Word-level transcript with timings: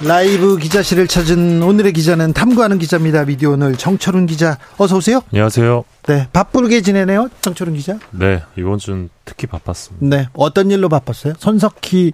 라이브 0.00 0.58
기자실을 0.58 1.08
찾은 1.08 1.60
오늘의 1.60 1.92
기자는 1.92 2.32
탐구하는 2.32 2.78
기자입니다. 2.78 3.24
미디어 3.24 3.50
오늘 3.50 3.76
정철훈 3.76 4.26
기자 4.26 4.56
어서 4.76 4.96
오세요. 4.96 5.20
안녕하세요. 5.32 5.84
네, 6.06 6.28
바쁘게 6.32 6.82
지내네요. 6.82 7.28
정철훈 7.40 7.74
기자. 7.74 7.98
네, 8.12 8.40
이번 8.56 8.78
주는 8.78 9.08
특히 9.24 9.48
바빴습니다. 9.48 10.16
네, 10.16 10.28
어떤 10.34 10.70
일로 10.70 10.88
바빴어요? 10.88 11.34
손석희 11.38 12.12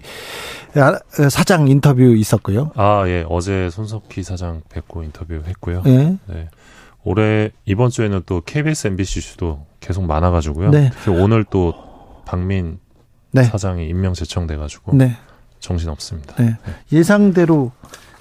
아, 0.75 0.99
사장 1.29 1.67
인터뷰 1.67 2.01
있었고요. 2.01 2.71
아, 2.75 3.03
예, 3.05 3.23
어제 3.29 3.69
손석희 3.69 4.23
사장 4.23 4.61
뵙고 4.69 5.03
인터뷰했고요. 5.03 5.83
네. 5.83 6.17
네. 6.27 6.49
올해 7.03 7.51
이번 7.65 7.91
주에는 7.91 8.23
또 8.25 8.41
KBS, 8.41 8.87
MBC 8.87 9.21
슈도 9.21 9.67
계속 9.79 10.05
많아 10.05 10.31
가지고요. 10.31 10.71
네. 10.71 10.89
특히 10.91 11.11
오늘 11.11 11.43
또 11.43 11.73
박민 12.25 12.79
네. 13.31 13.43
사장이 13.43 13.87
임명 13.87 14.13
제청돼 14.13 14.57
가지고 14.57 14.95
네. 14.97 15.15
정신 15.59 15.89
없습니다. 15.89 16.35
네. 16.35 16.57
예상대로 16.91 17.71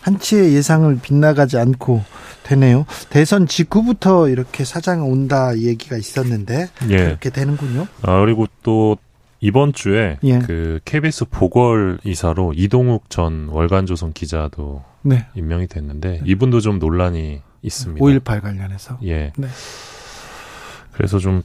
한치의 0.00 0.54
예상을 0.54 0.98
빗나가지 1.00 1.56
않고 1.58 2.02
되네요. 2.42 2.84
대선 3.08 3.46
직후부터 3.46 4.28
이렇게 4.28 4.64
사장 4.64 5.10
온다 5.10 5.56
얘기가 5.58 5.96
있었는데 5.96 6.68
예. 6.90 6.96
그렇게 6.96 7.30
되는군요. 7.30 7.86
아, 8.02 8.20
그리고 8.20 8.46
또 8.62 8.98
이번 9.40 9.72
주에 9.72 10.18
예. 10.24 10.38
그 10.40 10.78
KBS 10.84 11.26
보궐 11.26 11.98
이사로 12.04 12.52
이동욱 12.54 13.08
전 13.08 13.48
월간조선 13.48 14.12
기자도 14.12 14.84
네. 15.02 15.26
임명이 15.34 15.68
됐는데 15.68 16.22
이분도 16.24 16.60
좀 16.60 16.78
논란이 16.78 17.40
있습니다. 17.62 18.04
5.18 18.04 18.42
관련해서. 18.42 18.98
예. 19.04 19.32
네. 19.36 19.48
그래서 20.92 21.18
좀 21.18 21.42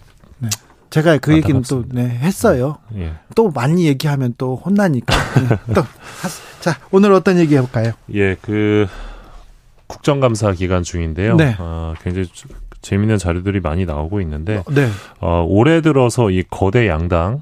제가 0.90 1.18
그 1.20 1.34
얘기는 1.36 1.62
또. 1.70 1.84
네, 1.90 2.04
했어요. 2.08 2.78
예. 2.96 3.14
또 3.36 3.50
많이 3.52 3.86
얘기하면 3.86 4.34
또 4.38 4.56
혼나니까. 4.56 5.16
네, 5.48 5.58
또 5.76 5.82
하- 5.82 6.60
자, 6.62 6.78
오늘 6.92 7.14
어떤 7.14 7.38
얘기 7.38 7.56
해 7.56 7.62
볼까요? 7.62 7.92
예, 8.14 8.36
그 8.42 8.88
국정감사 9.88 10.52
기간 10.54 10.84
중인데요. 10.84 11.36
네. 11.36 11.56
어, 11.60 11.94
굉장히 12.04 12.28
주- 12.28 12.48
재미있는 12.82 13.18
자료들이 13.18 13.60
많이 13.60 13.86
나오고 13.86 14.22
있는데 14.22 14.64
네. 14.72 14.88
어, 15.20 15.46
올해 15.48 15.82
들어서 15.82 16.30
이 16.32 16.44
거대 16.50 16.88
양당 16.88 17.42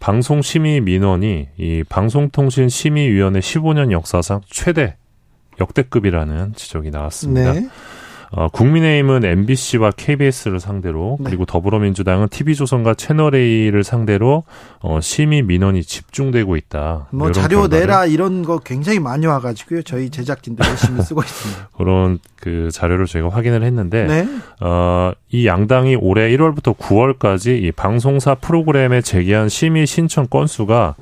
방송 0.00 0.40
심의 0.42 0.80
민원이 0.80 1.48
이 1.56 1.84
방송통신 1.88 2.68
심의위원회 2.68 3.40
15년 3.40 3.90
역사상 3.90 4.42
최대 4.48 4.96
역대급이라는 5.60 6.54
지적이 6.54 6.90
나왔습니다. 6.90 7.52
네. 7.54 7.68
어, 8.30 8.48
국민의힘은 8.48 9.24
MBC와 9.24 9.92
KBS를 9.92 10.60
상대로 10.60 11.16
네. 11.20 11.30
그리고 11.30 11.46
더불어민주당은 11.46 12.28
TV조선과 12.28 12.94
채널A를 12.94 13.82
상대로 13.84 14.44
어, 14.80 15.00
심의 15.00 15.42
민원이 15.42 15.82
집중되고 15.82 16.56
있다. 16.56 17.06
뭐 17.10 17.32
자료 17.32 17.68
내라 17.68 18.06
이런 18.06 18.42
거 18.42 18.58
굉장히 18.58 18.98
많이 19.00 19.26
와가지고요. 19.26 19.82
저희 19.82 20.10
제작진들 20.10 20.66
열심히 20.66 21.02
쓰고 21.02 21.22
있습니다. 21.22 21.68
그런 21.76 22.18
그 22.36 22.68
자료를 22.70 23.06
저희가 23.06 23.30
확인을 23.30 23.62
했는데 23.62 24.04
네. 24.04 24.28
어, 24.60 25.12
이 25.30 25.46
양당이 25.46 25.96
올해 25.96 26.28
1월부터 26.36 26.76
9월까지 26.76 27.62
이 27.62 27.72
방송사 27.72 28.34
프로그램에 28.34 29.00
제기한 29.00 29.48
심의 29.48 29.86
신청 29.86 30.26
건수가 30.26 30.96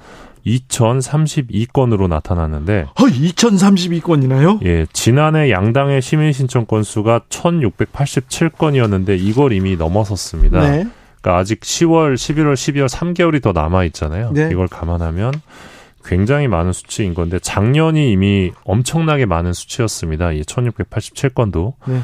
2,032건으로 0.46 2.08
나타났는데, 2.08 2.86
어, 2.88 3.02
2032건이나요? 3.02 4.64
예, 4.64 4.86
지난해 4.92 5.50
양당의 5.50 6.00
심의 6.00 6.32
신청 6.32 6.66
건수가 6.66 7.22
1,687건이었는데 7.28 9.18
이걸 9.18 9.52
이미 9.52 9.76
넘어섰습니다. 9.76 10.60
네. 10.60 10.86
그러니까 11.20 11.40
아직 11.40 11.60
10월, 11.60 12.14
11월, 12.14 12.54
12월 12.54 12.88
3개월이 12.88 13.42
더 13.42 13.52
남아 13.52 13.84
있잖아요. 13.84 14.30
네. 14.32 14.48
이걸 14.52 14.68
감안하면 14.68 15.32
굉장히 16.04 16.46
많은 16.46 16.72
수치인 16.72 17.14
건데 17.14 17.40
작년이 17.40 18.12
이미 18.12 18.52
엄청나게 18.64 19.26
많은 19.26 19.52
수치였습니다. 19.52 20.30
이 20.32 20.42
1,687건도 20.42 21.74
네. 21.86 22.00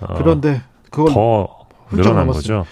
어, 0.00 0.14
그런데 0.18 0.60
그걸 0.90 1.12
더 1.12 1.48
늘어난 1.90 2.26
넘었어요. 2.26 2.64
거죠. 2.64 2.66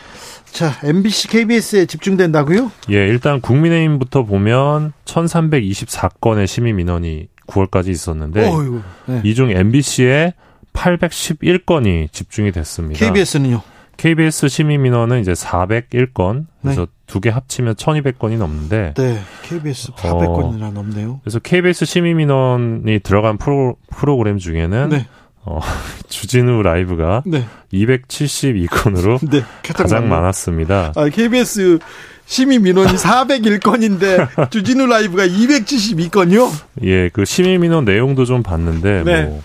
자, 0.54 0.70
MBC, 0.84 1.28
KBS에 1.28 1.87
집중된다고요? 1.87 2.70
예, 2.91 3.09
일단 3.09 3.41
국민의힘부터 3.41 4.22
보면 4.22 4.92
1,324건의 5.04 6.47
심의 6.47 6.72
민원이 6.75 7.26
9월까지 7.48 7.88
있었는데 7.88 8.48
어이구. 8.48 8.81
네. 9.06 9.20
이중 9.25 9.50
MBC에 9.50 10.34
811건이 10.72 12.12
집중이 12.12 12.53
됐습니다. 12.53 13.04
KBS는요? 13.04 13.62
KBS 13.97 14.47
심의 14.47 14.78
민원은 14.78 15.20
이제 15.20 15.32
401건, 15.32 16.47
그래서 16.62 16.82
네. 16.82 16.92
두개 17.06 17.31
합치면 17.31 17.75
1,200건이 17.75 18.38
넘는데 18.38 18.94
네. 18.97 19.19
KBS 19.42 19.91
400건이나 19.92 20.72
넘네요. 20.72 21.19
그래서 21.25 21.41
KBS 21.41 21.84
심의 21.84 22.15
민원이 22.15 23.00
들어간 23.00 23.38
프로, 23.38 23.76
프로그램 23.91 24.38
중에는 24.38 24.88
네. 24.88 25.06
주진우 26.09 26.62
라이브가 26.62 27.22
네. 27.27 27.44
272건으로 27.72 29.19
네. 29.31 29.43
가장 29.72 30.09
많았습니다. 30.09 30.93
아, 30.97 31.09
KBS 31.09 31.78
심의 32.27 32.59
민원이 32.59 32.93
401건인데 32.94 34.28
주진우 34.50 34.87
라이브가 34.87 35.27
272건이요? 35.27 36.49
예, 36.84 37.09
그 37.10 37.25
심의 37.25 37.59
민원 37.59 37.84
내용도 37.84 38.25
좀 38.25 38.43
봤는데 38.43 39.03
네. 39.04 39.22
뭐 39.25 39.43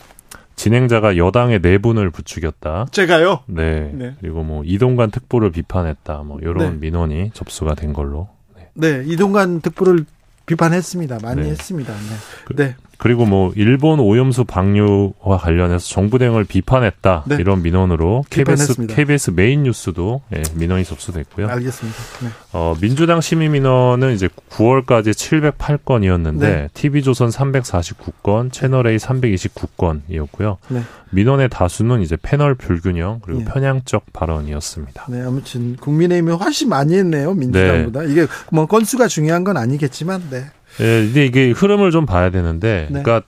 진행자가 0.56 1.16
여당의 1.18 1.60
내분을 1.62 2.10
부추겼다. 2.10 2.88
제가요? 2.92 3.40
네. 3.48 3.92
네. 3.94 4.16
그리고 4.20 4.44
뭐 4.44 4.64
이동관 4.66 5.10
특보를 5.12 5.52
비판했다. 5.52 6.18
뭐 6.26 6.40
이런 6.42 6.58
네. 6.58 6.70
민원이 6.80 7.32
접수가 7.34 7.76
된 7.76 7.94
걸로. 7.94 8.28
네, 8.74 9.04
이동관 9.06 9.62
특보를 9.62 10.06
비판했습니다. 10.46 11.20
많이 11.22 11.44
네. 11.44 11.50
했습니다. 11.50 11.94
네. 11.94 12.00
그- 12.46 12.56
네. 12.56 12.76
그리고 13.00 13.26
뭐 13.26 13.54
일본 13.56 14.02
오염수 14.02 14.44
방류와 14.44 15.38
관련해서 15.40 15.88
정부 15.88 16.20
대응을 16.20 16.44
비판했다. 16.44 17.24
네. 17.28 17.38
이런 17.40 17.62
민원으로 17.62 18.26
KBS 18.30 18.44
비판했습니다. 18.44 18.94
KBS 18.94 19.32
메인 19.32 19.64
뉴스도 19.64 20.22
예, 20.36 20.44
민원이 20.56 20.84
접수됐고요. 20.84 21.48
알겠습니다. 21.48 21.98
네. 22.24 22.28
어, 22.52 22.76
민주당 22.82 23.22
심의 23.22 23.48
민원은 23.48 24.14
이제 24.14 24.28
9월까지 24.50 25.12
708건이었는데 25.12 26.40
네. 26.40 26.70
TV조선 26.74 27.30
349건, 27.30 28.52
채널A 28.52 28.98
329건이었고요. 28.98 30.58
네. 30.68 30.82
민원의 31.12 31.48
다수는 31.48 32.02
이제 32.02 32.18
패널 32.22 32.54
불균형 32.54 33.22
그리고 33.24 33.40
예. 33.42 33.46
편향적 33.46 34.12
발언이었습니다. 34.12 35.06
네, 35.08 35.22
아무튼 35.22 35.78
국민의힘이 35.78 36.34
훨씬 36.34 36.68
많이 36.68 36.96
했네요. 36.98 37.34
민주당보다. 37.34 38.04
이게 38.04 38.28
뭐 38.52 38.66
건수가 38.66 39.08
중요한 39.08 39.46
건 39.46 39.56
아니겠지만, 39.56 40.22
네. 40.30 40.44
예, 40.82 41.04
이제 41.04 41.26
이게 41.26 41.52
흐름을 41.52 41.92
좀 41.92 42.06
봐야 42.06 42.30
되는데, 42.30 42.88
네. 42.90 43.02
그러니까 43.02 43.28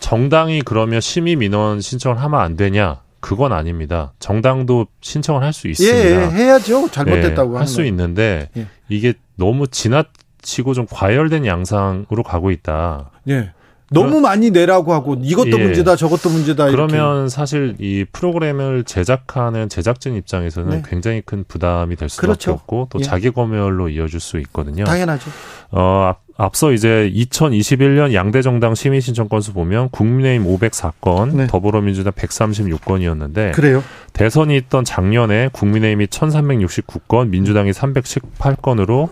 정당이 0.00 0.62
그러면 0.62 1.00
심의 1.00 1.36
민원 1.36 1.80
신청을 1.80 2.20
하면 2.20 2.40
안 2.40 2.56
되냐? 2.56 3.00
그건 3.20 3.52
아닙니다. 3.52 4.12
정당도 4.18 4.86
신청을 5.00 5.42
할수 5.42 5.66
예, 5.68 5.70
있습니다. 5.70 5.98
예, 5.98 6.30
해야죠. 6.30 6.90
잘못됐다고 6.90 7.50
하는 7.50 7.60
할수 7.60 7.76
건. 7.78 7.86
있는데 7.86 8.50
예. 8.56 8.66
이게 8.90 9.14
너무 9.36 9.66
지나치고 9.66 10.74
좀 10.74 10.86
과열된 10.90 11.46
양상으로 11.46 12.22
가고 12.22 12.50
있다. 12.50 13.10
예. 13.30 13.50
너무 13.94 14.20
많이 14.20 14.50
내라고 14.50 14.92
하고 14.92 15.16
이것도 15.20 15.58
예. 15.58 15.64
문제다 15.64 15.96
저것도 15.96 16.28
문제다 16.28 16.68
이렇게. 16.68 16.96
그러면 16.96 17.28
사실 17.28 17.76
이 17.78 18.04
프로그램을 18.12 18.84
제작하는 18.84 19.68
제작진 19.68 20.14
입장에서는 20.16 20.70
네. 20.70 20.82
굉장히 20.86 21.22
큰 21.24 21.44
부담이 21.46 21.96
될 21.96 22.08
수밖에 22.08 22.26
그렇죠. 22.26 22.52
없고 22.52 22.88
또 22.90 22.98
예. 22.98 23.04
자기 23.04 23.30
검열로 23.30 23.88
이어질 23.88 24.20
수 24.20 24.38
있거든요. 24.40 24.84
당연하죠. 24.84 25.30
어, 25.70 26.08
앞, 26.10 26.20
앞서 26.36 26.72
이제 26.72 27.10
2021년 27.14 28.12
양대 28.12 28.42
정당 28.42 28.74
심의 28.74 29.00
신청 29.00 29.28
건수 29.28 29.52
보면 29.52 29.88
국민의힘 29.90 30.46
504건, 30.46 31.34
네. 31.34 31.46
더불어민주당 31.46 32.12
136건이었는데 32.12 33.52
그래요. 33.52 33.82
대선이 34.12 34.56
있던 34.56 34.84
작년에 34.84 35.50
국민의힘이 35.52 36.06
1369건, 36.08 37.28
민주당이 37.28 37.70
318건으로 37.70 39.10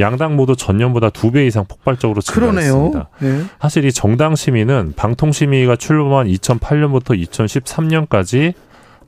양당 0.00 0.36
모두 0.36 0.56
전년보다 0.56 1.10
두 1.10 1.30
배 1.30 1.46
이상 1.46 1.64
폭발적으로. 1.66 2.20
증가했습니다. 2.90 3.08
예. 3.22 3.44
사실 3.60 3.84
이 3.84 3.92
정당 3.92 4.34
심의는 4.34 4.94
방통 4.96 5.32
심의가 5.32 5.76
출범한 5.76 6.26
2008년부터 6.26 7.16
2013년까지 7.28 8.54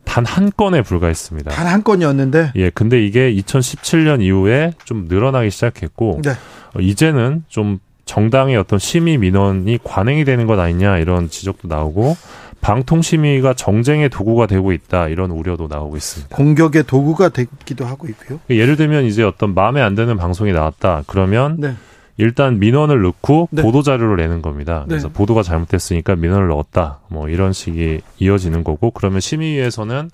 단 0.04 0.24
한 0.26 0.50
건에 0.56 0.82
불과했습니다. 0.82 1.50
단 1.52 1.66
한 1.66 1.82
건이었는데. 1.84 2.52
예, 2.56 2.70
근데 2.70 3.04
이게 3.04 3.32
2017년 3.34 4.20
이후에 4.22 4.72
좀 4.84 5.06
늘어나기 5.08 5.50
시작했고 5.50 6.20
네. 6.24 6.30
어, 6.30 6.80
이제는 6.80 7.44
좀 7.48 7.78
정당의 8.04 8.56
어떤 8.56 8.78
심의 8.80 9.16
민원이 9.18 9.78
관행이 9.84 10.24
되는 10.24 10.46
것 10.48 10.58
아니냐 10.58 10.98
이런 10.98 11.28
지적도 11.30 11.68
나오고 11.68 12.16
방통 12.62 13.02
심의가 13.02 13.52
정쟁의 13.52 14.08
도구가 14.08 14.46
되고 14.46 14.72
있다 14.72 15.08
이런 15.08 15.30
우려도 15.32 15.66
나오고 15.68 15.96
있습니다. 15.96 16.34
공격의 16.34 16.84
도구가 16.84 17.28
되기도 17.30 17.84
하고 17.84 18.08
있고요. 18.08 18.38
예를 18.48 18.76
들면 18.76 19.04
이제 19.04 19.22
어떤 19.22 19.52
마음에 19.52 19.82
안 19.82 19.94
드는 19.94 20.16
방송이 20.16 20.52
나왔다 20.52 21.02
그러면 21.06 21.56
네. 21.58 21.74
일단 22.18 22.60
민원을 22.60 23.02
넣고 23.02 23.48
네. 23.50 23.62
보도 23.62 23.82
자료를 23.82 24.16
내는 24.16 24.42
겁니다. 24.42 24.84
그래서 24.86 25.08
네. 25.08 25.12
보도가 25.12 25.42
잘못됐으니까 25.42 26.14
민원을 26.14 26.48
넣었다. 26.48 27.00
뭐 27.08 27.28
이런 27.28 27.52
식이 27.52 28.00
이어지는 28.18 28.62
거고 28.62 28.92
그러면 28.92 29.18
심의위에서는 29.18 30.10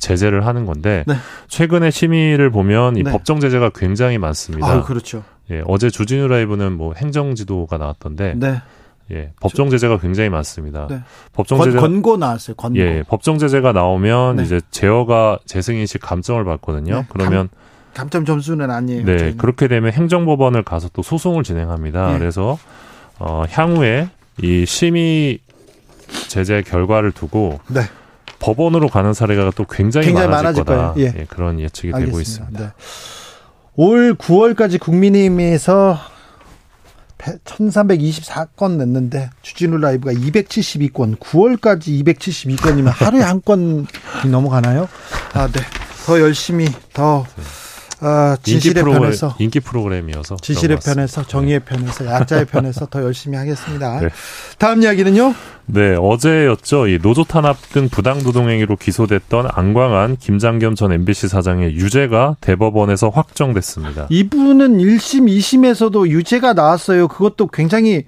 제재를 0.00 0.44
하는 0.44 0.66
건데 0.66 1.04
네. 1.06 1.14
최근에 1.46 1.92
심의를 1.92 2.50
보면 2.50 2.96
이 2.96 3.04
네. 3.04 3.12
법정 3.12 3.38
제재가 3.38 3.70
굉장히 3.76 4.18
많습니다. 4.18 4.66
아, 4.66 4.82
그렇죠. 4.82 5.22
예, 5.52 5.62
어제 5.66 5.88
주진우 5.88 6.26
라이브는 6.26 6.72
뭐 6.72 6.94
행정 6.96 7.36
지도가 7.36 7.78
나왔던데 7.78 8.34
네. 8.36 8.60
예, 9.12 9.32
법정 9.40 9.68
제재가 9.70 9.98
굉장히 9.98 10.30
많습니다. 10.30 10.86
네. 10.88 11.00
법정 11.32 11.62
제재 11.62 11.78
권고 11.78 12.16
나왔어요. 12.16 12.56
권고. 12.56 12.78
예, 12.78 13.02
법정 13.06 13.38
제재가 13.38 13.72
나오면 13.72 14.36
네. 14.36 14.42
이제 14.44 14.60
제어가 14.70 15.38
재승인 15.44 15.86
씨 15.86 15.98
감점을 15.98 16.42
받거든요. 16.44 16.94
네. 16.94 17.06
그러면 17.10 17.48
감, 17.94 18.08
점 18.08 18.24
점수는 18.24 18.70
아니에요. 18.70 19.04
네, 19.04 19.18
저희는. 19.18 19.38
그렇게 19.38 19.68
되면 19.68 19.92
행정법원을 19.92 20.62
가서 20.62 20.88
또 20.92 21.02
소송을 21.02 21.44
진행합니다. 21.44 22.14
예. 22.14 22.18
그래서 22.18 22.58
어, 23.18 23.44
향후에 23.50 24.08
이 24.42 24.64
심의 24.66 25.38
제재 26.28 26.62
결과를 26.62 27.12
두고 27.12 27.60
네. 27.68 27.82
법원으로 28.38 28.88
가는 28.88 29.12
사례가 29.12 29.52
또 29.54 29.64
굉장히, 29.64 30.06
굉장히 30.06 30.28
많아질, 30.28 30.64
많아질 30.64 30.64
거다. 30.64 30.94
예. 30.98 31.20
예. 31.20 31.26
그런 31.28 31.60
예측이 31.60 31.92
알겠습니다. 31.92 32.06
되고 32.06 32.20
있습니다. 32.20 32.60
네. 32.60 32.70
올 33.76 34.14
9월까지 34.14 34.80
국민의힘에서 34.80 35.98
1324건 37.44 38.76
냈는데 38.78 39.30
주진우 39.42 39.78
라이브가 39.78 40.12
272건 40.12 41.18
9월까지 41.18 42.04
272건이면 42.04 42.92
하루에 42.92 43.22
한 43.22 43.40
건이 43.44 43.86
넘어가나요? 44.30 44.88
아, 45.32 45.46
네. 45.46 45.60
더 46.04 46.20
열심히 46.20 46.66
더 46.92 47.24
아, 48.04 48.36
진실의 48.42 48.82
인기 48.82 48.98
편에서 48.98 49.34
인기 49.38 49.60
프로그램이어서 49.60 50.36
진실의 50.42 50.78
편에서 50.84 51.24
정의의 51.24 51.60
네. 51.60 51.64
편에서 51.64 52.04
약자의 52.06 52.46
편에서 52.46 52.86
더 52.86 53.02
열심히 53.02 53.38
하겠습니다. 53.38 54.00
네. 54.00 54.08
다음 54.58 54.82
이야기는요? 54.82 55.34
네, 55.66 55.94
어제였죠. 55.96 56.88
이 56.88 56.98
노조 57.00 57.22
탄압 57.22 57.56
등 57.72 57.88
부당 57.88 58.18
노동 58.24 58.50
행위로 58.50 58.76
기소됐던 58.76 59.48
안광한 59.52 60.16
김장겸 60.16 60.74
전 60.74 60.92
MBC 60.92 61.28
사장의 61.28 61.74
유죄가 61.76 62.36
대법원에서 62.40 63.10
확정됐습니다. 63.10 64.08
이분은 64.10 64.78
1심, 64.78 65.28
2심에서도 65.28 66.08
유죄가 66.08 66.54
나왔어요. 66.54 67.06
그것도 67.06 67.46
굉장히 67.46 68.04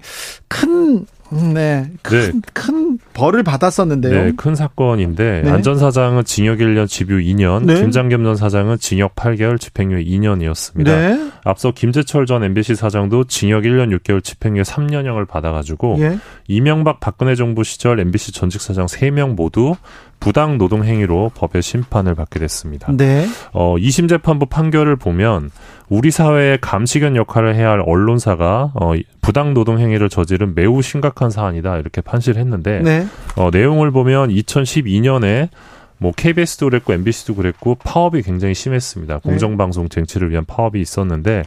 큰 0.49 1.05
네. 1.31 1.89
큰, 2.01 2.19
네. 2.19 2.41
큰 2.53 2.99
벌을 3.13 3.43
받았었는데요. 3.43 4.23
네, 4.25 4.31
큰 4.35 4.55
사건인데 4.55 5.41
네. 5.43 5.49
안전 5.49 5.77
사장은 5.77 6.25
징역 6.25 6.59
1년, 6.59 6.87
집유 6.87 7.17
2년, 7.19 7.65
네. 7.65 7.81
김장겸 7.81 8.23
전 8.23 8.35
사장은 8.35 8.77
징역 8.77 9.15
8개월, 9.15 9.59
집행유예 9.59 10.03
2년이었습니다. 10.03 10.83
네. 10.85 11.31
앞서 11.45 11.71
김재철 11.71 12.25
전 12.25 12.43
MBC 12.43 12.73
사장도 12.73 13.25
징역 13.25 13.63
1년 13.63 13.95
6개월, 13.99 14.23
집행유예 14.23 14.63
3년형을 14.63 15.27
받아가지고 15.27 15.97
예. 15.99 16.17
이명박 16.47 16.99
박근혜 16.99 17.35
정부 17.35 17.63
시절 17.63 17.99
MBC 17.99 18.31
전직 18.31 18.59
사장 18.61 18.87
3명 18.87 19.35
모두 19.35 19.75
부당 20.19 20.57
노동 20.57 20.83
행위로 20.83 21.31
법의 21.35 21.61
심판을 21.61 22.15
받게 22.15 22.39
됐습니다. 22.39 22.91
네. 22.91 23.27
어, 23.53 23.75
2심 23.77 24.09
재판부 24.09 24.47
판결을 24.47 24.95
보면 24.95 25.51
우리 25.87 26.09
사회의 26.09 26.57
감시견 26.59 27.15
역할을 27.15 27.53
해야 27.53 27.69
할 27.69 27.83
언론사가 27.85 28.71
어, 28.73 28.93
부당 29.21 29.53
노동 29.53 29.79
행위를 29.79 30.09
저지른 30.09 30.55
매우 30.55 30.81
심각한 30.81 31.29
사안이다 31.29 31.77
이렇게 31.77 32.01
판시를 32.01 32.41
했는데 32.41 32.79
네. 32.79 33.05
어, 33.35 33.51
내용을 33.51 33.91
보면 33.91 34.29
2012년에 34.29 35.49
뭐 35.97 36.11
KBS도 36.15 36.69
그랬고 36.69 36.93
MBC도 36.93 37.35
그랬고 37.35 37.75
파업이 37.75 38.21
굉장히 38.21 38.53
심했습니다. 38.53 39.19
네. 39.19 39.19
공정방송 39.29 39.89
쟁취를 39.89 40.29
위한 40.31 40.45
파업이 40.45 40.79
있었는데 40.79 41.43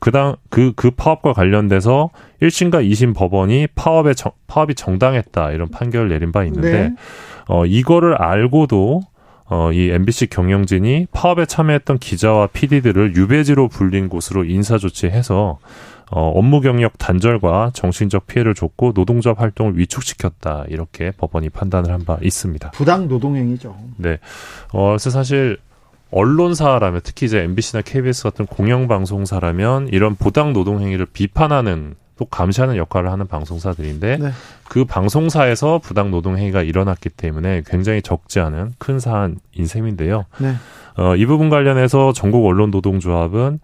그당 0.00 0.36
그그 0.50 0.72
그 0.74 0.90
파업과 0.90 1.32
관련돼서 1.32 2.10
1심과 2.42 2.88
2심 2.90 3.14
법원이 3.14 3.68
파업에 3.74 4.14
정, 4.14 4.32
파업이 4.46 4.74
정당했다 4.74 5.52
이런 5.52 5.68
판결을 5.68 6.08
내린 6.08 6.32
바 6.32 6.44
있는데 6.44 6.72
네. 6.72 6.94
어 7.46 7.66
이거를 7.66 8.20
알고도 8.20 9.02
어, 9.46 9.72
이 9.72 9.90
MBC 9.90 10.28
경영진이 10.28 11.08
파업에 11.12 11.44
참여했던 11.46 11.98
기자와 11.98 12.48
PD들을 12.48 13.14
유배지로 13.16 13.68
불린 13.68 14.08
곳으로 14.08 14.44
인사 14.44 14.78
조치해서 14.78 15.58
어, 16.10 16.28
업무 16.30 16.60
경력 16.60 16.96
단절과 16.98 17.70
정신적 17.74 18.26
피해를 18.26 18.54
줬고 18.54 18.92
노동조합 18.94 19.40
활동을 19.40 19.76
위축시켰다 19.78 20.64
이렇게 20.68 21.10
법원이 21.12 21.50
판단을 21.50 21.90
한 21.92 22.04
바 22.04 22.18
있습니다. 22.22 22.70
부당 22.72 23.08
노동행위죠. 23.08 23.76
네. 23.96 24.18
어, 24.72 24.88
그래서 24.90 25.10
사실 25.10 25.58
언론사라면 26.10 27.00
특히 27.02 27.26
이제 27.26 27.40
MBC나 27.40 27.82
KBS 27.82 28.22
같은 28.22 28.46
공영방송사라면 28.46 29.88
이런 29.88 30.14
부당 30.14 30.52
노동 30.52 30.80
행위를 30.80 31.06
비판하는 31.06 31.96
또 32.16 32.24
감시하는 32.26 32.76
역할을 32.76 33.10
하는 33.10 33.26
방송사들인데 33.26 34.18
네. 34.18 34.30
그 34.68 34.84
방송사에서 34.84 35.80
부당 35.80 36.10
노동 36.10 36.38
행위가 36.38 36.62
일어났기 36.62 37.10
때문에 37.10 37.62
굉장히 37.66 38.02
적지 38.02 38.40
않은 38.40 38.74
큰 38.78 39.00
사안인 39.00 39.66
셈인데요. 39.66 40.26
네. 40.38 40.54
어, 40.96 41.16
이 41.16 41.26
부분 41.26 41.50
관련해서 41.50 42.12
전국 42.12 42.46
언론 42.46 42.70
노동조합은 42.70 43.58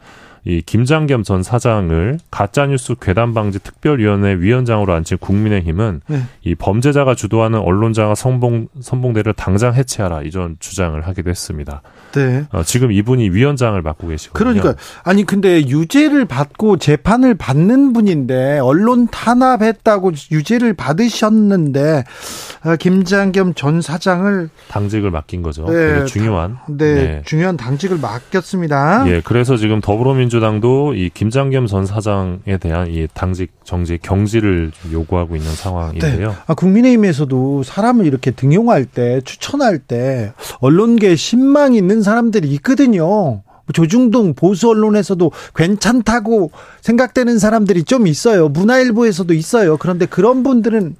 이 0.45 0.63
김장겸 0.63 1.23
전 1.23 1.43
사장을 1.43 2.19
가짜뉴스 2.31 2.95
괴담 3.01 3.35
방지 3.35 3.59
특별위원회 3.59 4.37
위원장으로 4.37 4.95
앉힌 4.95 5.19
국민의힘은 5.19 6.01
네. 6.07 6.23
이 6.43 6.55
범죄자가 6.55 7.15
주도하는 7.15 7.59
언론자가 7.59 8.15
선봉 8.15 8.69
선봉대를 8.81 9.35
당장 9.35 9.75
해체하라 9.75 10.23
이전 10.23 10.57
주장을 10.59 10.99
하기도 11.07 11.29
했습니다. 11.29 11.83
네. 12.13 12.45
어, 12.53 12.63
지금 12.63 12.91
이분이 12.91 13.31
위원장을 13.31 13.81
맡고 13.83 14.09
계시거든요. 14.09 14.61
그러니까 14.61 14.81
아니 15.05 15.25
근데 15.25 15.61
유죄를 15.61 16.25
받고 16.25 16.79
재판을 16.79 17.35
받는 17.35 17.93
분인데 17.93 18.59
언론 18.61 19.09
탄압했다고 19.09 20.13
유죄를 20.33 20.75
받으셨는데 20.75 22.05
어, 22.65 22.77
김장겸 22.77 23.55
전 23.55 23.83
사장을 23.83 24.49
당직을 24.69 25.11
맡긴 25.11 25.43
거죠. 25.43 25.67
네. 25.67 26.07
중요한 26.07 26.59
네, 26.67 26.95
네, 26.95 27.23
중요한 27.27 27.57
당직을 27.57 27.99
맡겼습니다. 27.99 29.05
예, 29.09 29.21
그래서 29.23 29.57
지금 29.57 29.81
더불어민 29.81 30.30
주당도 30.31 30.95
이 30.95 31.11
김장겸 31.13 31.67
전 31.67 31.85
사장에 31.85 32.57
대한 32.59 32.89
이 32.89 33.07
당직 33.13 33.53
정지 33.65 33.99
경지를 34.01 34.73
요구하고 34.91 35.37
있는 35.37 35.51
상황인데요. 35.55 36.29
네. 36.31 36.35
아, 36.47 36.55
국민의힘에서도 36.55 37.63
사람을 37.63 38.07
이렇게 38.07 38.31
등용할 38.31 38.87
때 38.87 39.21
추천할 39.23 39.79
때 39.79 40.33
언론계 40.61 41.17
신망 41.17 41.75
있는 41.75 41.91
있는 41.91 42.03
사람들이 42.03 42.49
있거든요. 42.55 43.43
조중동 43.73 44.35
보수 44.35 44.69
언론에서도 44.69 45.31
괜찮다고 45.55 46.51
생각되는 46.81 47.39
사람들이 47.39 47.85
좀 47.85 48.07
있어요. 48.07 48.49
문화일보에서도 48.49 49.33
있어요. 49.35 49.77
그런데 49.77 50.07
그런 50.07 50.43
분들은 50.43 50.97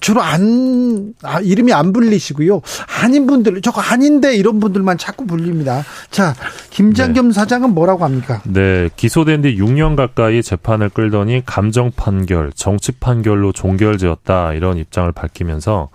주로 0.00 0.22
안, 0.22 1.12
아, 1.22 1.40
이름이 1.40 1.72
안 1.72 1.92
불리시고요. 1.92 2.62
아닌 3.02 3.26
분들, 3.26 3.60
저거 3.62 3.80
아닌데 3.80 4.34
이런 4.34 4.60
분들만 4.60 4.98
자꾸 4.98 5.26
불립니다. 5.26 5.84
자, 6.10 6.34
김장겸 6.70 7.28
네. 7.28 7.32
사장은 7.32 7.74
뭐라고 7.74 8.04
합니까? 8.04 8.42
네, 8.44 8.88
기소된 8.96 9.42
뒤 9.42 9.56
6년 9.56 9.96
가까이 9.96 10.42
재판을 10.42 10.88
끌더니 10.88 11.42
감정 11.44 11.90
판결, 11.94 12.52
정치 12.54 12.92
판결로 12.92 13.52
종결되었다 13.52 14.54
이런 14.54 14.78
입장을 14.78 15.10
밝히면서 15.12 15.90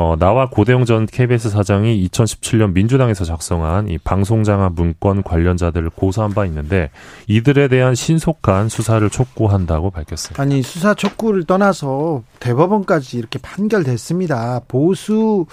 어, 0.00 0.14
나와 0.16 0.48
고대영 0.48 0.84
전 0.84 1.06
KBS 1.06 1.50
사장이 1.50 2.08
2017년 2.08 2.72
민주당에서 2.72 3.24
작성한 3.24 3.88
이 3.88 3.98
방송장악 3.98 4.74
문건 4.74 5.24
관련자들을 5.24 5.90
고소한 5.90 6.34
바 6.34 6.46
있는데 6.46 6.90
이들에 7.26 7.66
대한 7.66 7.96
신속한 7.96 8.68
수사를 8.68 9.10
촉구한다고 9.10 9.90
밝혔습니다. 9.90 10.40
아니 10.40 10.62
수사 10.62 10.94
촉구를 10.94 11.46
떠나서 11.46 12.22
대법원까지 12.38 13.18
이렇게 13.18 13.40
판결됐습니다. 13.40 14.60
보수 14.68 15.46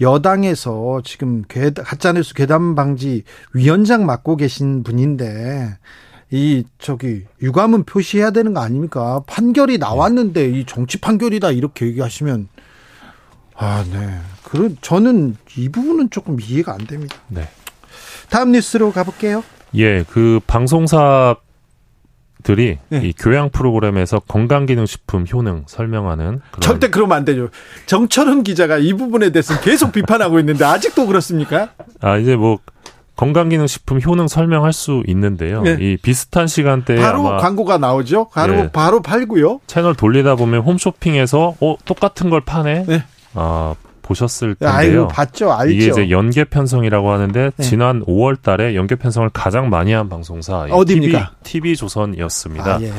여당에서 0.00 1.00
지금 1.04 1.44
가짜뉴스 1.48 2.34
괴담 2.34 2.74
방지 2.74 3.22
위원장 3.54 4.04
맡고 4.04 4.34
계신 4.34 4.82
분인데 4.82 5.76
이 6.32 6.64
저기 6.78 7.22
유감은 7.40 7.84
표시해야 7.84 8.32
되는 8.32 8.52
거 8.52 8.58
아닙니까? 8.62 9.22
판결이 9.28 9.78
나왔는데 9.78 10.50
이 10.50 10.64
정치 10.66 11.00
판결이다 11.00 11.52
이렇게 11.52 11.86
얘기하시면 11.86 12.48
아, 13.56 13.84
네. 13.90 14.18
그런 14.44 14.76
저는 14.80 15.36
이 15.56 15.68
부분은 15.68 16.10
조금 16.10 16.38
이해가 16.40 16.72
안 16.72 16.86
됩니다. 16.86 17.16
네. 17.28 17.48
다음 18.28 18.52
뉴스로 18.52 18.92
가볼게요. 18.92 19.42
예, 19.74 20.04
그 20.04 20.40
방송사 20.46 21.36
들이 22.42 22.78
네. 22.90 23.00
이 23.02 23.12
교양 23.12 23.50
프로그램에서 23.50 24.20
건강기능식품 24.20 25.26
효능 25.32 25.64
설명하는 25.66 26.40
절대 26.60 26.90
그러면 26.90 27.16
안 27.16 27.24
되죠. 27.24 27.48
정철은 27.86 28.44
기자가 28.44 28.78
이 28.78 28.92
부분에 28.92 29.30
대해서 29.30 29.58
계속 29.60 29.90
비판하고 29.90 30.38
있는데 30.38 30.64
아직도 30.64 31.06
그렇습니까? 31.06 31.70
아 32.00 32.18
이제 32.18 32.36
뭐 32.36 32.58
건강기능식품 33.16 34.00
효능 34.00 34.28
설명할 34.28 34.72
수 34.72 35.02
있는데요. 35.08 35.62
네. 35.62 35.76
이 35.80 35.96
비슷한 35.96 36.46
시간대에 36.46 36.98
바로 36.98 37.24
광고가 37.24 37.78
나오죠. 37.78 38.28
바로 38.32 38.52
네. 38.54 38.70
바로 38.70 39.02
팔고요. 39.02 39.60
채널 39.66 39.96
돌리다 39.96 40.36
보면 40.36 40.60
홈쇼핑에서 40.62 41.56
어 41.60 41.76
똑같은 41.84 42.30
걸 42.30 42.42
파네. 42.42 42.84
네. 43.36 43.42
아 43.42 43.74
보셨을 44.02 44.54
텐데요. 44.54 44.76
아이고, 44.76 45.08
봤죠, 45.08 45.52
알죠. 45.52 45.74
이게 45.74 45.86
이제 45.88 46.10
연계 46.10 46.44
편성이라고 46.44 47.10
하는데 47.10 47.50
네. 47.56 47.62
지난 47.62 48.04
5월달에 48.04 48.74
연계 48.74 48.94
편성을 48.94 49.28
가장 49.30 49.68
많이 49.68 49.92
한 49.92 50.08
방송사 50.08 50.68
어디입니까? 50.70 51.32
TV, 51.42 51.62
TV 51.62 51.76
조선이었습니다. 51.76 52.76
아, 52.76 52.80
예. 52.82 52.92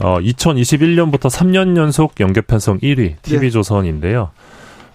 어, 0.00 0.18
2021년부터 0.20 1.30
3년 1.30 1.76
연속 1.76 2.20
연계 2.20 2.40
편성 2.40 2.78
1위 2.80 3.14
TV 3.22 3.50
조선인데요. 3.50 4.30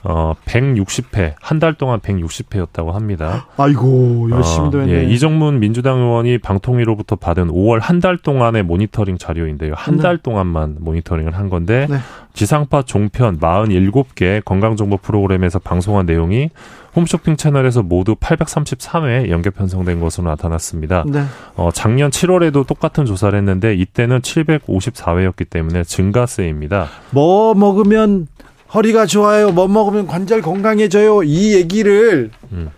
어, 0.04 0.34
160회, 0.46 1.34
한 1.42 1.60
달 1.60 1.74
동안 1.74 2.00
160회였다고 2.00 2.92
합니다. 2.92 3.48
아이고, 3.58 4.30
열심히 4.32 4.68
어, 4.68 4.88
예, 4.88 5.04
이정문 5.04 5.60
민주당 5.60 5.98
의원이 6.00 6.38
방통위로부터 6.38 7.18
받은 7.18 7.50
5월 7.50 7.80
한 7.82 8.00
달 8.00 8.18
동안의 8.18 8.64
모니터링 8.64 9.18
자료인데요. 9.18 9.74
한달 9.76 10.18
네. 10.18 10.24
동안만 10.24 10.78
모니터링을 10.80 11.36
한 11.36 11.50
건데, 11.50 11.86
네. 11.90 11.98
지상파 12.34 12.84
종편 12.84 13.40
47개 13.40 14.44
건강정보 14.46 14.98
프로그램에서 14.98 15.60
방송한 15.60 16.06
내용이 16.06 16.50
홈쇼핑 16.96 17.36
채널에서 17.36 17.84
모두 17.84 18.16
833회 18.16 19.30
연계 19.30 19.50
편성된 19.50 20.00
것으로 20.00 20.30
나타났습니다. 20.30 21.04
네. 21.08 21.24
어, 21.58 21.70
작년 21.74 22.10
7월에도 22.10 22.66
똑같은 22.66 23.06
조사를 23.06 23.38
했는데 23.38 23.74
이때는 23.76 24.22
754회였기 24.22 25.50
때문에 25.50 25.84
증가세입니다. 25.84 26.88
뭐 27.12 27.54
먹으면 27.54 28.28
허리가 28.74 29.06
좋아요. 29.06 29.52
뭐 29.52 29.68
먹으면 29.68 30.08
관절 30.08 30.42
건강해져요. 30.42 31.24
이 31.24 31.54
얘기를 31.56 32.32
음. 32.52 32.70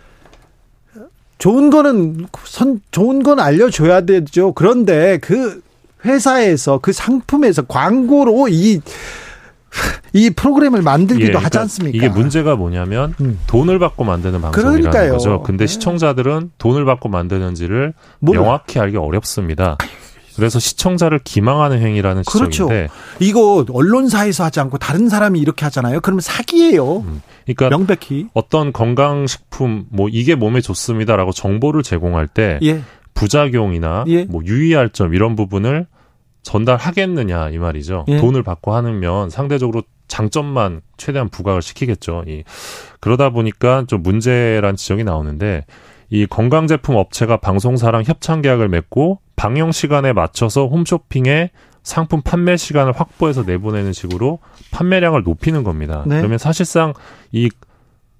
좋은 1.38 1.70
거는 1.70 2.28
선 2.44 2.80
좋은 2.90 3.22
건 3.22 3.40
알려줘야 3.40 4.02
되죠. 4.02 4.52
그런데 4.52 5.18
그 5.18 5.60
회사에서 6.04 6.78
그 6.78 6.92
상품에서 6.92 7.62
광고로 7.62 8.48
이이 8.48 8.80
프로그램을 10.36 10.82
만들기도 10.82 11.24
예, 11.24 11.28
그러니까 11.28 11.46
하지 11.46 11.58
않습니까? 11.58 11.96
이게 11.96 12.08
문제가 12.08 12.56
뭐냐면 12.56 13.14
음. 13.20 13.38
돈을 13.46 13.78
받고 13.78 14.04
만드는 14.04 14.40
방송이라는 14.40 14.80
그러니까요. 14.82 15.12
거죠. 15.12 15.42
근데 15.42 15.66
네. 15.66 15.72
시청자들은 15.72 16.52
돈을 16.58 16.84
받고 16.84 17.08
만드는지를 17.08 17.94
몰라. 18.18 18.40
명확히 18.40 18.78
알기 18.78 18.96
어렵습니다. 18.96 19.78
그래서 20.36 20.58
시청자를 20.58 21.18
기망하는 21.18 21.80
행위라는 21.80 22.22
그렇죠. 22.24 22.50
지적인데 22.50 22.88
이거 23.20 23.64
언론사에서 23.70 24.44
하지 24.44 24.60
않고 24.60 24.78
다른 24.78 25.08
사람이 25.08 25.38
이렇게 25.40 25.64
하잖아요. 25.66 26.00
그러면 26.00 26.20
사기예요. 26.20 26.98
음. 26.98 27.22
그러니까 27.44 27.68
명백히 27.70 28.28
어떤 28.34 28.72
건강식품 28.72 29.86
뭐 29.90 30.08
이게 30.10 30.34
몸에 30.34 30.60
좋습니다라고 30.60 31.32
정보를 31.32 31.82
제공할 31.82 32.28
때 32.28 32.58
예. 32.62 32.82
부작용이나 33.14 34.04
예. 34.08 34.24
뭐 34.24 34.42
유의할 34.44 34.90
점 34.90 35.14
이런 35.14 35.36
부분을 35.36 35.86
전달하겠느냐 36.42 37.50
이 37.50 37.58
말이죠. 37.58 38.04
예. 38.08 38.16
돈을 38.16 38.42
받고 38.42 38.74
하면 38.74 39.30
상대적으로 39.30 39.82
장점만 40.08 40.82
최대한 40.96 41.28
부각을 41.28 41.62
시키겠죠. 41.62 42.24
이 42.26 42.44
그러다 43.00 43.30
보니까 43.30 43.84
좀 43.86 44.02
문제란 44.02 44.76
지적이 44.76 45.04
나오는데 45.04 45.64
이 46.10 46.26
건강 46.26 46.66
제품 46.66 46.96
업체가 46.96 47.38
방송사랑 47.38 48.02
협찬 48.04 48.42
계약을 48.42 48.68
맺고 48.68 49.20
방영 49.42 49.72
시간에 49.72 50.12
맞춰서 50.12 50.68
홈쇼핑에 50.68 51.50
상품 51.82 52.22
판매 52.22 52.56
시간을 52.56 52.92
확보해서 52.92 53.42
내보내는 53.42 53.92
식으로 53.92 54.38
판매량을 54.70 55.24
높이는 55.24 55.64
겁니다. 55.64 56.04
네. 56.06 56.18
그러면 56.18 56.38
사실상 56.38 56.94
이 57.32 57.50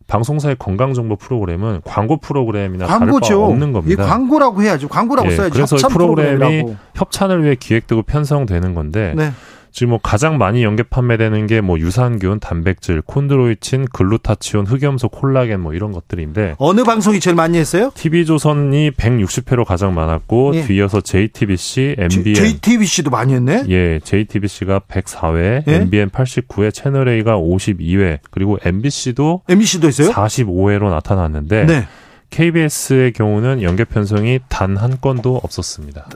방송사의 0.08 0.56
건강 0.58 0.94
정보 0.94 1.14
프로그램은 1.14 1.82
광고 1.84 2.16
프로그램이나 2.16 2.86
광고죠. 2.86 3.20
다를 3.20 3.38
바 3.38 3.44
없는 3.44 3.72
겁니다. 3.72 4.04
광고라고 4.04 4.62
해야죠. 4.62 4.88
광고라고 4.88 5.30
예, 5.30 5.36
써야죠. 5.36 5.52
그래서 5.52 5.76
이 5.76 5.80
프로그램이 5.92 6.38
프로그램이라고. 6.38 6.76
협찬을 6.96 7.44
위해 7.44 7.54
기획되고 7.54 8.02
편성되는 8.02 8.74
건데 8.74 9.14
네. 9.16 9.30
지금 9.72 9.90
뭐 9.90 9.98
가장 10.02 10.36
많이 10.38 10.62
연계 10.62 10.82
판매되는 10.82 11.46
게 11.46 11.60
뭐 11.62 11.78
유산균, 11.78 12.40
단백질, 12.40 13.00
콘드로이친, 13.02 13.86
글루타치온, 13.92 14.66
흑염소, 14.66 15.08
콜라겐 15.08 15.60
뭐 15.60 15.74
이런 15.74 15.92
것들인데 15.92 16.56
어느 16.58 16.84
방송이 16.84 17.20
제일 17.20 17.34
많이 17.34 17.56
했어요? 17.58 17.90
TV조선이 17.94 18.90
160회로 18.92 19.64
가장 19.64 19.94
많았고 19.94 20.52
예. 20.56 20.62
뒤이어서 20.62 21.00
JTBC, 21.00 21.96
MBN 21.98 22.34
JTBC도 22.34 23.10
많이 23.10 23.34
했네. 23.34 23.64
예, 23.68 24.00
JTBC가 24.04 24.80
104회, 24.80 25.62
예? 25.66 25.74
MBN 25.74 26.10
89회, 26.10 26.72
채널 26.74 27.08
A가 27.08 27.36
52회, 27.38 28.18
그리고 28.30 28.58
MBC도 28.62 29.42
MBC도 29.48 29.86
했어요? 29.88 30.10
45회로 30.10 30.90
나타났는데 30.90 31.64
네. 31.66 31.86
KBS의 32.30 33.12
경우는 33.12 33.62
연계 33.62 33.84
편성이 33.84 34.40
단 34.48 34.76
한 34.76 34.98
건도 35.00 35.36
없었습니다. 35.42 36.06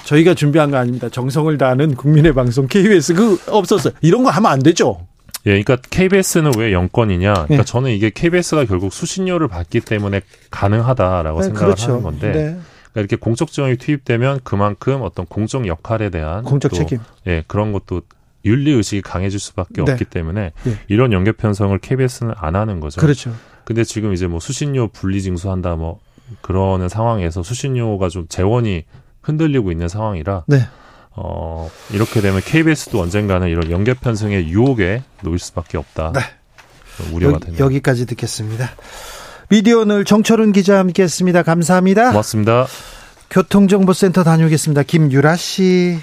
네. 0.00 0.06
저희가 0.06 0.34
준비한 0.34 0.70
거 0.70 0.76
아닙니다. 0.76 1.08
정성을 1.08 1.56
다하는 1.58 1.94
국민의 1.94 2.34
방송 2.34 2.66
KBS 2.66 3.14
그 3.14 3.38
없었어요. 3.48 3.94
이런 4.00 4.22
거 4.22 4.30
하면 4.30 4.50
안 4.50 4.62
되죠. 4.62 5.06
예, 5.46 5.62
그러니까 5.62 5.76
KBS는 5.76 6.52
왜 6.58 6.72
영권이냐? 6.72 7.32
그러니까 7.32 7.56
네. 7.56 7.64
저는 7.64 7.90
이게 7.90 8.10
KBS가 8.10 8.66
결국 8.66 8.92
수신료를 8.92 9.48
받기 9.48 9.80
때문에 9.80 10.20
가능하다라고 10.50 11.40
네, 11.40 11.46
생각을 11.46 11.74
그렇죠. 11.74 11.92
하는 11.92 12.02
건데. 12.02 12.32
네. 12.32 12.42
그러니까 12.92 12.96
이렇게 12.96 13.16
공적 13.16 13.50
지원이 13.50 13.76
투입되면 13.76 14.40
그만큼 14.44 15.02
어떤 15.02 15.24
공적 15.26 15.66
역할에 15.66 16.10
대한 16.10 16.44
공적 16.44 16.72
또, 16.72 16.76
책임, 16.76 16.98
예 17.26 17.44
그런 17.46 17.72
것도 17.72 18.02
윤리 18.44 18.72
의식이 18.72 19.02
강해질 19.02 19.38
수밖에 19.38 19.82
네. 19.84 19.92
없기 19.92 20.06
때문에 20.06 20.52
네. 20.64 20.74
이런 20.88 21.12
연계 21.12 21.32
편성을 21.32 21.78
KBS는 21.78 22.34
안 22.36 22.56
하는 22.56 22.80
거죠. 22.80 23.00
그렇죠. 23.00 23.32
근데 23.64 23.84
지금 23.84 24.12
이제 24.12 24.26
뭐 24.26 24.40
수신료 24.40 24.88
분리 24.88 25.22
징수한다 25.22 25.76
뭐 25.76 26.00
그러는 26.40 26.88
상황에서 26.88 27.42
수신료가 27.42 28.08
좀 28.08 28.26
재원이 28.28 28.84
흔들리고 29.22 29.70
있는 29.72 29.88
상황이라 29.88 30.44
네. 30.46 30.66
어, 31.12 31.70
이렇게 31.92 32.20
되면 32.20 32.40
KBS도 32.40 33.00
언젠가는 33.00 33.48
이런 33.48 33.70
연계 33.70 33.94
편성의 33.94 34.48
유혹에 34.48 35.02
놓일 35.22 35.38
수밖에 35.38 35.76
없다. 35.78 36.12
네. 36.14 36.20
우려가 37.12 37.38
됩니다. 37.38 37.64
여기까지 37.64 38.06
듣겠습니다. 38.06 38.70
미디어 39.48 39.80
오늘 39.80 40.04
정철훈 40.04 40.52
기자 40.52 40.78
함께했습니다. 40.78 41.42
감사합니다. 41.42 42.10
고맙습니다. 42.10 42.66
교통정보센터 43.30 44.22
다녀오겠습니다. 44.22 44.82
김유라 44.84 45.36
씨. 45.36 45.98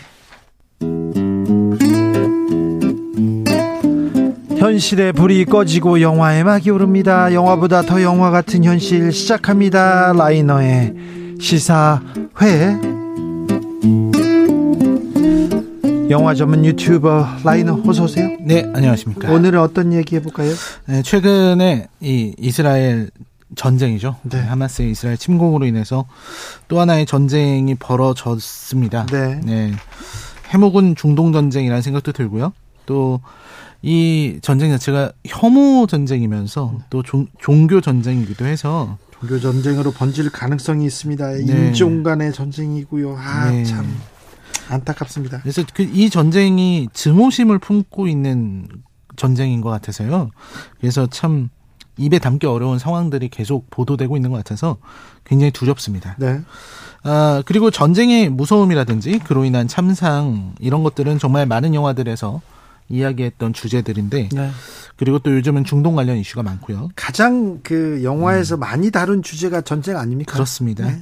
현실의 4.58 5.14
불이 5.14 5.46
꺼지고 5.46 6.02
영화의 6.02 6.44
막이 6.44 6.70
오릅니다. 6.72 7.34
영화보다 7.34 7.84
더 7.84 8.02
영화 8.02 8.32
같은 8.32 8.64
현실 8.64 9.12
시작합니다. 9.12 10.14
라이너의 10.14 10.94
시사회. 11.40 12.97
영화 16.10 16.34
전문 16.34 16.64
유튜버 16.66 17.40
라이너 17.44 17.76
오세요. 17.76 18.38
네, 18.42 18.64
안녕하십니까. 18.74 19.32
오늘은 19.32 19.60
어떤 19.60 19.94
얘기 19.94 20.16
해볼까요? 20.16 20.52
네, 20.86 21.02
최근에 21.02 21.88
이 22.00 22.34
이스라엘 22.38 23.10
전쟁이죠. 23.56 24.16
네. 24.24 24.40
하마스의 24.40 24.92
이스라엘 24.92 25.18
침공으로 25.18 25.66
인해서 25.66 26.06
또 26.68 26.80
하나의 26.80 27.06
전쟁이 27.06 27.76
벌어졌습니다. 27.76 29.06
네. 29.08 29.42
네. 29.44 29.72
해묵은 30.50 30.96
중동 30.96 31.34
전쟁이라는 31.34 31.82
생각도 31.82 32.12
들고요. 32.12 32.54
또 32.86 33.20
이 33.82 34.40
전쟁 34.42 34.72
자체가 34.72 35.12
혐오 35.26 35.86
전쟁이면서 35.88 36.80
또 36.90 37.04
종, 37.04 37.28
종교 37.40 37.80
전쟁이기도 37.80 38.46
해서 38.46 38.98
종교 39.20 39.40
전쟁으로 39.40 39.92
번질 39.92 40.32
가능성이 40.32 40.86
있습니다. 40.86 41.30
네. 41.30 41.42
인종 41.42 42.04
간의 42.04 42.34
전쟁이고요. 42.34 43.16
아, 43.18 43.52
네. 43.52 43.64
참. 43.64 43.86
안타깝습니다. 44.70 45.42
그래서 45.42 45.64
그 45.74 45.84
이 45.84 46.10
전쟁이 46.10 46.88
증오심을 46.94 47.60
품고 47.60 48.08
있는 48.08 48.68
전쟁인 49.16 49.62
것 49.62 49.70
같아서요. 49.70 50.30
그래서 50.80 51.08
참 51.08 51.50
입에 51.98 52.20
담기 52.20 52.46
어려운 52.46 52.78
상황들이 52.78 53.30
계속 53.30 53.70
보도되고 53.72 54.16
있는 54.16 54.30
것 54.30 54.38
같아서 54.38 54.78
굉장히 55.24 55.52
두렵습니다. 55.52 56.16
네. 56.20 56.42
아, 57.04 57.42
그리고 57.46 57.72
전쟁의 57.72 58.30
무서움이라든지 58.30 59.20
그로 59.20 59.46
인한 59.46 59.68
참상 59.68 60.56
이런 60.60 60.84
것들은 60.84 61.18
정말 61.20 61.46
많은 61.46 61.74
영화들에서 61.74 62.42
이야기했던 62.90 63.54
주제들인데 63.54 64.30
네. 64.32 64.52
그리고 64.96 65.20
또 65.20 65.34
요즘은 65.36 65.64
중동 65.64 65.96
관련 65.96 66.18
이슈가 66.18 66.44
많고요. 66.44 66.90
가장 66.96 67.60
그 67.64 68.02
영화에서 68.04 68.56
음. 68.56 68.60
많이 68.60 68.92
다룬 68.92 69.24
주제가 69.24 69.62
전쟁 69.62 69.98
아닙니까? 69.98 70.34
그렇습니다. 70.34 70.86
네. 70.86 71.02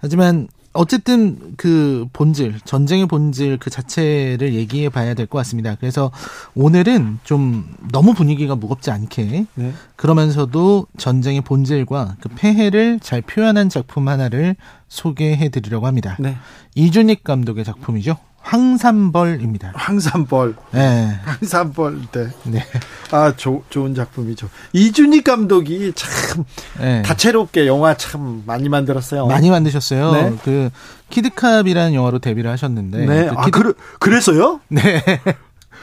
하지만 0.00 0.48
어쨌든 0.78 1.54
그 1.56 2.06
본질, 2.12 2.60
전쟁의 2.64 3.06
본질 3.06 3.58
그 3.58 3.68
자체를 3.68 4.54
얘기해 4.54 4.90
봐야 4.90 5.14
될 5.14 5.26
것 5.26 5.38
같습니다. 5.38 5.74
그래서 5.74 6.12
오늘은 6.54 7.18
좀 7.24 7.74
너무 7.90 8.14
분위기가 8.14 8.54
무겁지 8.54 8.92
않게 8.92 9.46
네. 9.56 9.72
그러면서도 9.96 10.86
전쟁의 10.96 11.40
본질과 11.40 12.16
그 12.20 12.28
폐해를 12.28 13.00
잘 13.00 13.22
표현한 13.22 13.68
작품 13.70 14.06
하나를 14.08 14.54
소개해 14.86 15.48
드리려고 15.48 15.88
합니다. 15.88 16.16
네. 16.20 16.36
이준익 16.76 17.24
감독의 17.24 17.64
작품이죠. 17.64 18.16
황산벌입니다. 18.48 19.72
황산벌. 19.74 20.54
네. 20.70 21.18
황산벌. 21.22 22.00
네. 22.12 22.28
네. 22.44 22.64
아, 23.10 23.34
조, 23.36 23.62
좋은 23.68 23.94
작품이죠. 23.94 24.48
이준익 24.72 25.24
감독이 25.24 25.92
참 25.94 26.44
네. 26.80 27.02
다채롭게 27.02 27.66
영화 27.66 27.94
참 27.94 28.42
많이 28.46 28.70
만들었어요. 28.70 29.26
많이 29.26 29.50
만드셨어요. 29.50 30.12
네. 30.12 30.36
그 30.44 30.70
키드캅이라는 31.10 31.92
영화로 31.92 32.20
데뷔를 32.20 32.50
하셨는데. 32.50 33.04
네. 33.04 33.28
그 33.28 33.34
아, 33.36 33.44
키드... 33.44 33.50
그, 33.50 33.74
그래서요? 33.98 34.60
네. 34.68 35.02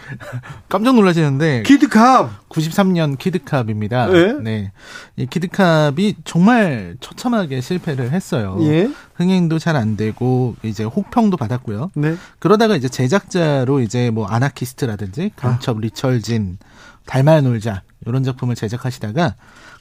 깜짝 0.70 0.96
놀라시는데 0.96 1.64
키드캅 1.64 2.48
93년 2.50 3.18
키드캅입니다. 3.18 4.08
네. 4.08 4.34
네. 4.34 4.72
이 5.16 5.26
키드캅이 5.26 6.16
정말 6.26 6.96
처참하게 7.00 7.62
실패를 7.62 8.12
했어요. 8.12 8.58
예. 8.62 8.90
흥행도 9.16 9.60
잘 9.60 9.76
안 9.76 9.98
되고 9.98 10.56
이제 10.64 10.84
혹평도 10.86 11.36
받았고요. 11.38 11.92
네. 11.96 12.16
그러다가 12.40 12.76
이제 12.76 12.88
제작자로 12.88 13.82
이제 13.82 14.10
뭐 14.10 14.26
아나키스트라든지 14.28 15.32
간첩 15.36 15.78
아. 15.78 15.80
리철진 15.82 16.58
달마야 17.06 17.44
놀자 17.44 17.84
이런 18.06 18.24
작품을 18.24 18.56
제작하시다가 18.56 19.36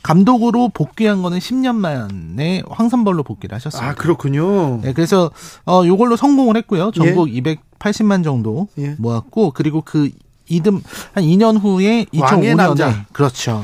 감독으로 0.04 0.68
복귀한 0.68 1.22
거는 1.22 1.38
10년 1.38 1.76
만에 1.76 2.62
황산벌로 2.68 3.22
복귀를 3.22 3.54
하셨습니다. 3.56 3.90
아, 3.90 3.94
그렇군요. 3.94 4.80
네, 4.82 4.92
그래서 4.92 5.30
어 5.66 5.82
요걸로 5.86 6.14
성공을 6.14 6.58
했고요. 6.58 6.90
전국 6.92 7.34
예. 7.34 7.40
280만 7.40 8.22
정도 8.22 8.68
예. 8.78 8.94
모았고 8.98 9.52
그리고 9.52 9.80
그 9.80 10.10
이듬 10.46 10.82
한 11.14 11.24
2년 11.24 11.58
후에 11.58 12.04
2005년에 12.12 12.56
남자. 12.56 13.06
그렇죠. 13.12 13.62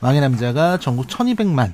왕의 0.00 0.20
남자가 0.20 0.78
전국 0.78 1.06
1200만 1.06 1.72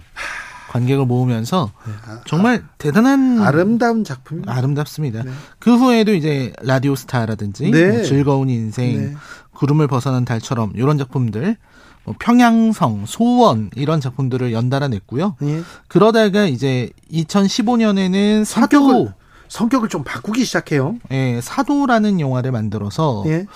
관객을 0.71 1.07
모으면서 1.07 1.73
네, 1.85 1.93
아, 2.07 2.21
정말 2.25 2.63
아, 2.65 2.75
대단한 2.79 3.43
아름다운 3.43 4.05
작품 4.05 4.43
아름답습니다. 4.47 5.25
네. 5.25 5.31
그 5.59 5.77
후에도 5.77 6.15
이제 6.15 6.53
라디오 6.63 6.95
스타라든지 6.95 7.69
네. 7.73 7.91
뭐 7.91 8.03
즐거운 8.05 8.49
인생, 8.49 8.97
네. 8.97 9.15
구름을 9.55 9.89
벗어난 9.89 10.25
달처럼 10.25 10.71
이런 10.77 10.99
작품들 10.99 11.57
뭐 12.05 12.15
평양성, 12.19 13.07
소원 13.07 13.71
이런 13.75 14.01
작품들을 14.01 14.53
연달아 14.53 14.89
냈고요. 14.89 15.37
예. 15.43 15.63
그러다가 15.89 16.45
이제 16.45 16.91
2015년에는 17.11 18.45
사도 18.45 18.79
성격을, 18.79 19.15
성격을 19.49 19.89
좀 19.89 20.05
바꾸기 20.05 20.45
시작해요. 20.45 20.97
예, 21.11 21.41
사도라는 21.43 22.21
영화를 22.21 22.53
만들어서 22.53 23.25
예. 23.27 23.47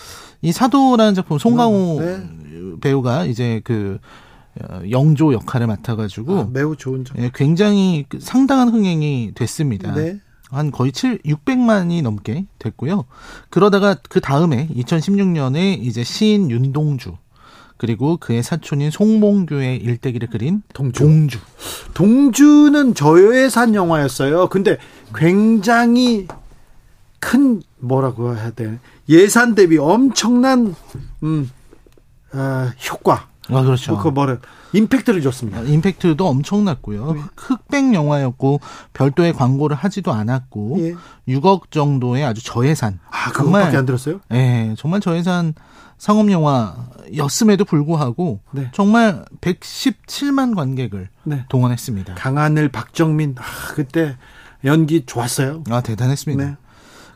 이 0.41 0.53
사도라는 0.53 1.15
작품 1.15 1.39
송강호 1.39 1.99
어, 1.99 2.01
네. 2.01 2.23
배우가 2.81 3.25
이제 3.25 3.61
그 3.65 3.99
어, 4.63 4.81
영조 4.91 5.33
역할을 5.33 5.67
맡아가지고 5.67 6.39
아, 6.39 6.49
매우 6.51 6.77
좋은 6.77 7.05
작 7.05 7.19
예, 7.19 7.31
굉장히 7.35 8.07
그 8.09 8.19
상당한 8.21 8.69
흥행이 8.69 9.33
됐습니다. 9.35 9.95
네. 9.95 10.21
한 10.51 10.71
거의 10.71 10.93
7, 10.93 11.19
600만이 11.23 12.01
넘게 12.03 12.47
됐고요. 12.59 13.05
그러다가 13.51 13.97
그 14.09 14.21
다음에 14.21 14.69
2016년에 14.69 15.79
이제 15.83 16.03
시인 16.03 16.51
윤동주 16.51 17.17
그리고 17.79 18.17
그의 18.19 18.43
사촌인 18.43 18.91
송몽규의 18.91 19.79
일대기를 19.79 20.29
그린 20.29 20.63
동주. 20.75 21.01
동주. 21.01 21.39
동주는 21.95 22.95
저예산 22.95 23.75
영화였어요. 23.75 24.49
근데 24.49 24.79
굉장히 25.15 26.27
큰 27.21 27.63
뭐라고 27.79 28.37
해야 28.37 28.51
돼 28.51 28.79
예산 29.09 29.55
대비 29.55 29.79
엄청난 29.79 30.75
음 31.23 31.51
어, 32.33 32.69
효과. 32.91 33.29
아 33.51 33.63
그렇죠. 33.63 33.99
그 33.99 34.09
뭐를 34.09 34.41
임팩트를 34.73 35.23
줬습니다. 35.23 35.61
아, 35.61 35.63
임팩트도 35.63 36.27
엄청났고요. 36.27 37.13
네. 37.13 37.21
흑백 37.37 37.95
영화였고 37.95 38.61
별도의 38.93 39.33
광고를 39.33 39.77
하지도 39.77 40.13
않았고 40.13 40.77
예. 40.81 40.95
6억 41.35 41.71
정도의 41.71 42.25
아주 42.25 42.45
저예산. 42.45 43.01
아 43.11 43.33
그것밖에 43.33 43.77
안 43.77 43.87
들었어요? 43.87 44.21
네, 44.29 44.75
정말 44.77 45.01
저예산 45.01 45.55
상업 45.97 46.31
영화였음에도 46.31 47.65
불구하고 47.65 48.41
네. 48.53 48.71
정말 48.73 49.25
117만 49.41 50.55
관객을 50.55 51.09
네. 51.25 51.45
동원했습니다. 51.49 52.15
강하늘, 52.15 52.69
박정민 52.69 53.35
아, 53.39 53.43
그때 53.75 54.17
연기 54.65 55.05
좋았어요. 55.07 55.65
아 55.71 55.81
대단했습니다. 55.81 56.59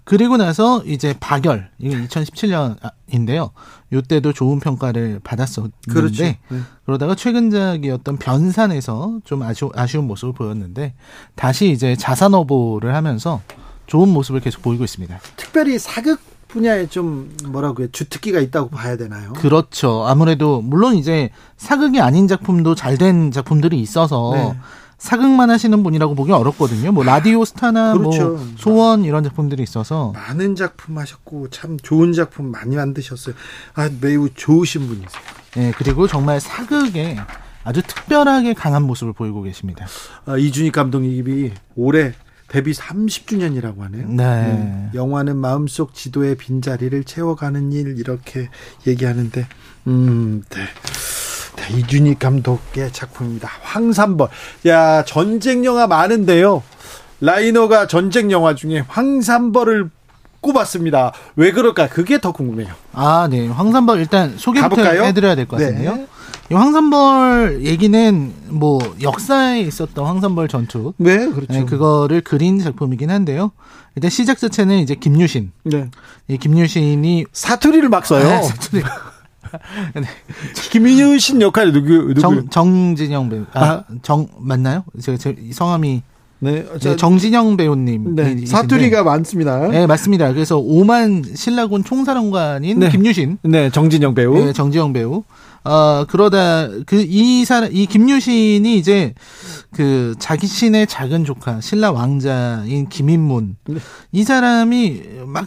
네. 0.05 0.17
그리고 0.17 0.37
나서 0.37 0.83
이제 0.85 1.15
박열 1.21 1.71
이게 1.79 1.97
2017년인데요. 2.07 3.51
이때도 3.93 4.33
좋은 4.33 4.59
평가를 4.59 5.21
받았었는데 5.23 5.77
그렇죠. 5.91 6.23
네. 6.25 6.39
그러다가 6.87 7.15
최근작이었던 7.15 8.17
변산에서 8.19 9.21
좀 9.25 9.43
아쉬, 9.43 9.69
아쉬운 9.75 10.07
모습을 10.07 10.33
보였는데 10.35 10.95
다시 11.35 11.71
이제 11.71 11.95
자산어보를 11.97 12.95
하면서 12.95 13.41
좋은 13.87 14.09
모습을 14.09 14.41
계속 14.41 14.63
보이고 14.63 14.85
있습니다. 14.85 15.19
특별히 15.37 15.79
사극 15.79 16.21
분야에 16.49 16.87
좀 16.87 17.35
뭐라고요 17.47 17.91
주특기가 17.93 18.41
있다고 18.41 18.71
봐야 18.71 18.97
되나요? 18.97 19.33
그렇죠. 19.35 20.05
아무래도 20.07 20.61
물론 20.61 20.97
이제 20.97 21.31
사극이 21.57 22.01
아닌 22.01 22.29
작품도 22.29 22.75
잘 22.75 22.99
된 22.99 23.31
작품들이 23.31 23.81
있어서 23.81 24.33
네. 24.35 24.59
사극만 25.03 25.51
하시는 25.51 25.83
분이라고 25.83 26.15
보기 26.15 26.31
어렵거든요. 26.31 26.93
뭐 26.93 27.03
라디오 27.03 27.45
스타나 27.45 27.93
뭐 27.97 28.11
그렇죠. 28.11 28.29
뭐 28.37 28.47
소원 28.57 29.05
이런 29.05 29.25
작품들이 29.25 29.61
있어서 29.65 30.13
많은 30.13 30.55
작품 30.55 30.97
하셨고 30.97 31.51
참 31.51 31.77
좋은 31.77 32.13
작품 32.13 32.53
많이 32.53 32.77
만드셨어요. 32.77 33.35
아 33.75 33.91
매우 34.01 34.29
좋으신 34.33 34.87
분이세요. 34.87 35.23
네, 35.57 35.73
그리고 35.77 36.07
정말 36.07 36.41
사극에 36.41 37.19
아주 37.65 37.83
특별하게 37.83 38.55
강한 38.55 38.85
모습을 38.85 39.13
보이고 39.13 39.43
계십니다. 39.43 39.87
아, 40.25 40.37
이준익 40.37 40.73
감독님이 40.73 41.51
올해 41.75 42.13
데뷔 42.47 42.71
30주년이라고 42.73 43.81
하네요. 43.81 44.07
네. 44.07 44.15
네. 44.15 44.91
영화는 44.95 45.37
마음속 45.37 45.95
지도의 45.95 46.37
빈자리를 46.37 47.03
채워가는 47.03 47.73
일 47.73 47.99
이렇게 47.99 48.49
얘기하는데 48.87 49.49
음, 49.89 50.45
네. 50.49 50.61
네, 51.57 51.79
이준익 51.79 52.19
감독의 52.19 52.93
작품입니다. 52.93 53.49
황산벌. 53.63 54.29
야, 54.67 55.05
전쟁 55.05 55.65
영화 55.65 55.87
많은데요. 55.87 56.63
라이너가 57.21 57.87
전쟁 57.87 58.31
영화 58.31 58.55
중에 58.55 58.83
황산벌을 58.89 59.91
꼽았습니다. 60.41 61.13
왜 61.37 61.53
그럴까? 61.53 61.89
그게 61.89 62.21
더 62.21 62.33
궁금해요. 62.33 62.73
아, 62.93 63.29
네. 63.31 63.47
황산벌 63.47 64.01
일단 64.01 64.35
소개부터 64.37 64.69
가볼까요? 64.77 65.05
해드려야 65.05 65.35
될 65.37 65.47
것 65.47 65.59
같은데요. 65.59 65.95
네. 65.97 66.07
이 66.51 66.55
황산벌 66.55 67.61
얘기는 67.65 68.33
뭐 68.49 68.81
역사에 69.01 69.61
있었던 69.61 70.05
황산벌 70.05 70.49
전투. 70.49 70.95
네, 70.97 71.29
그렇죠. 71.31 71.53
네, 71.53 71.65
그거를 71.65 72.23
그린 72.23 72.59
작품이긴 72.59 73.11
한데요. 73.11 73.53
일단 73.95 74.11
시작 74.11 74.39
자체는 74.39 74.79
이제 74.81 74.95
김유신. 74.97 75.53
네. 75.65 75.91
이 76.27 76.37
김유신이 76.39 77.27
사투리를 77.33 77.89
막 77.89 78.05
써요. 78.05 78.29
아, 78.29 78.43
사투리. 78.43 78.83
네. 79.95 80.03
김유신 80.71 81.41
역할이 81.43 81.73
누구, 81.73 82.15
누구? 82.15 82.21
정, 82.21 82.49
정진영 82.49 83.29
배우. 83.29 83.45
아, 83.53 83.65
아, 83.65 83.85
정, 84.03 84.27
맞나요? 84.39 84.85
제가 85.01 85.19
제 85.19 85.37
성함이 85.53 86.03
네, 86.41 86.67
네, 86.81 86.97
정진영 86.97 87.57
배우님. 87.57 88.17
네, 88.17 88.45
사투리가 88.47 89.05
많습니다. 89.05 89.69
네, 89.69 89.87
맞습니다. 89.87 90.33
그래서 90.33 90.59
오만 90.59 91.23
신라군 91.35 91.85
총사령관인 91.85 92.81
네. 92.81 92.89
김유신. 92.91 93.39
네, 93.45 93.71
정진영 93.71 94.15
배우. 94.15 94.35
네, 94.35 94.53
정진영 94.53 94.93
배우. 94.93 95.23
어, 95.65 96.05
그러다 96.09 96.67
그 96.87 97.05
이 97.07 97.45
사람 97.45 97.71
이 97.73 97.87
김유신이 97.87 98.77
이제 98.77 99.15
그 99.71 100.17
자기 100.19 100.49
신의 100.49 100.89
작은 100.89 101.25
조카 101.25 101.61
신라 101.61 101.93
왕자인 101.93 102.89
김인문 102.89 103.57
네. 103.69 103.77
이 104.11 104.25
사람이 104.25 105.03
막 105.27 105.47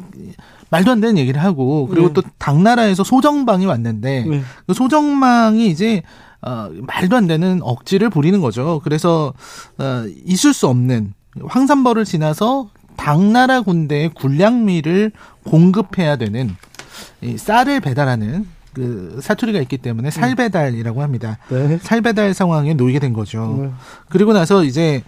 말도 0.75 0.91
안 0.91 0.99
되는 0.99 1.17
얘기를 1.17 1.41
하고 1.41 1.87
그리고 1.87 2.07
네. 2.07 2.13
또 2.13 2.21
당나라에서 2.37 3.03
소정방이 3.03 3.65
왔는데 3.65 4.25
네. 4.27 4.41
그 4.67 4.73
소정방이 4.73 5.67
이제 5.69 6.03
어, 6.41 6.69
말도 6.81 7.15
안 7.15 7.27
되는 7.27 7.59
억지를 7.63 8.09
부리는 8.09 8.41
거죠. 8.41 8.81
그래서 8.83 9.33
어, 9.77 10.03
있을 10.25 10.53
수 10.53 10.67
없는 10.67 11.13
황산벌을 11.45 12.03
지나서 12.03 12.69
당나라 12.97 13.61
군대의 13.61 14.09
군량미를 14.09 15.11
공급해야 15.45 16.17
되는 16.17 16.55
이 17.21 17.37
쌀을 17.37 17.79
배달하는 17.79 18.45
그 18.73 19.19
사투리가 19.21 19.59
있기 19.61 19.77
때문에 19.77 20.11
살배달이라고 20.11 21.01
합니다. 21.01 21.37
네. 21.49 21.77
살배달 21.81 22.33
상황에 22.33 22.73
놓이게 22.73 22.99
된 22.99 23.13
거죠. 23.13 23.57
네. 23.61 23.69
그리고 24.09 24.33
나서 24.33 24.65
이제 24.65 25.03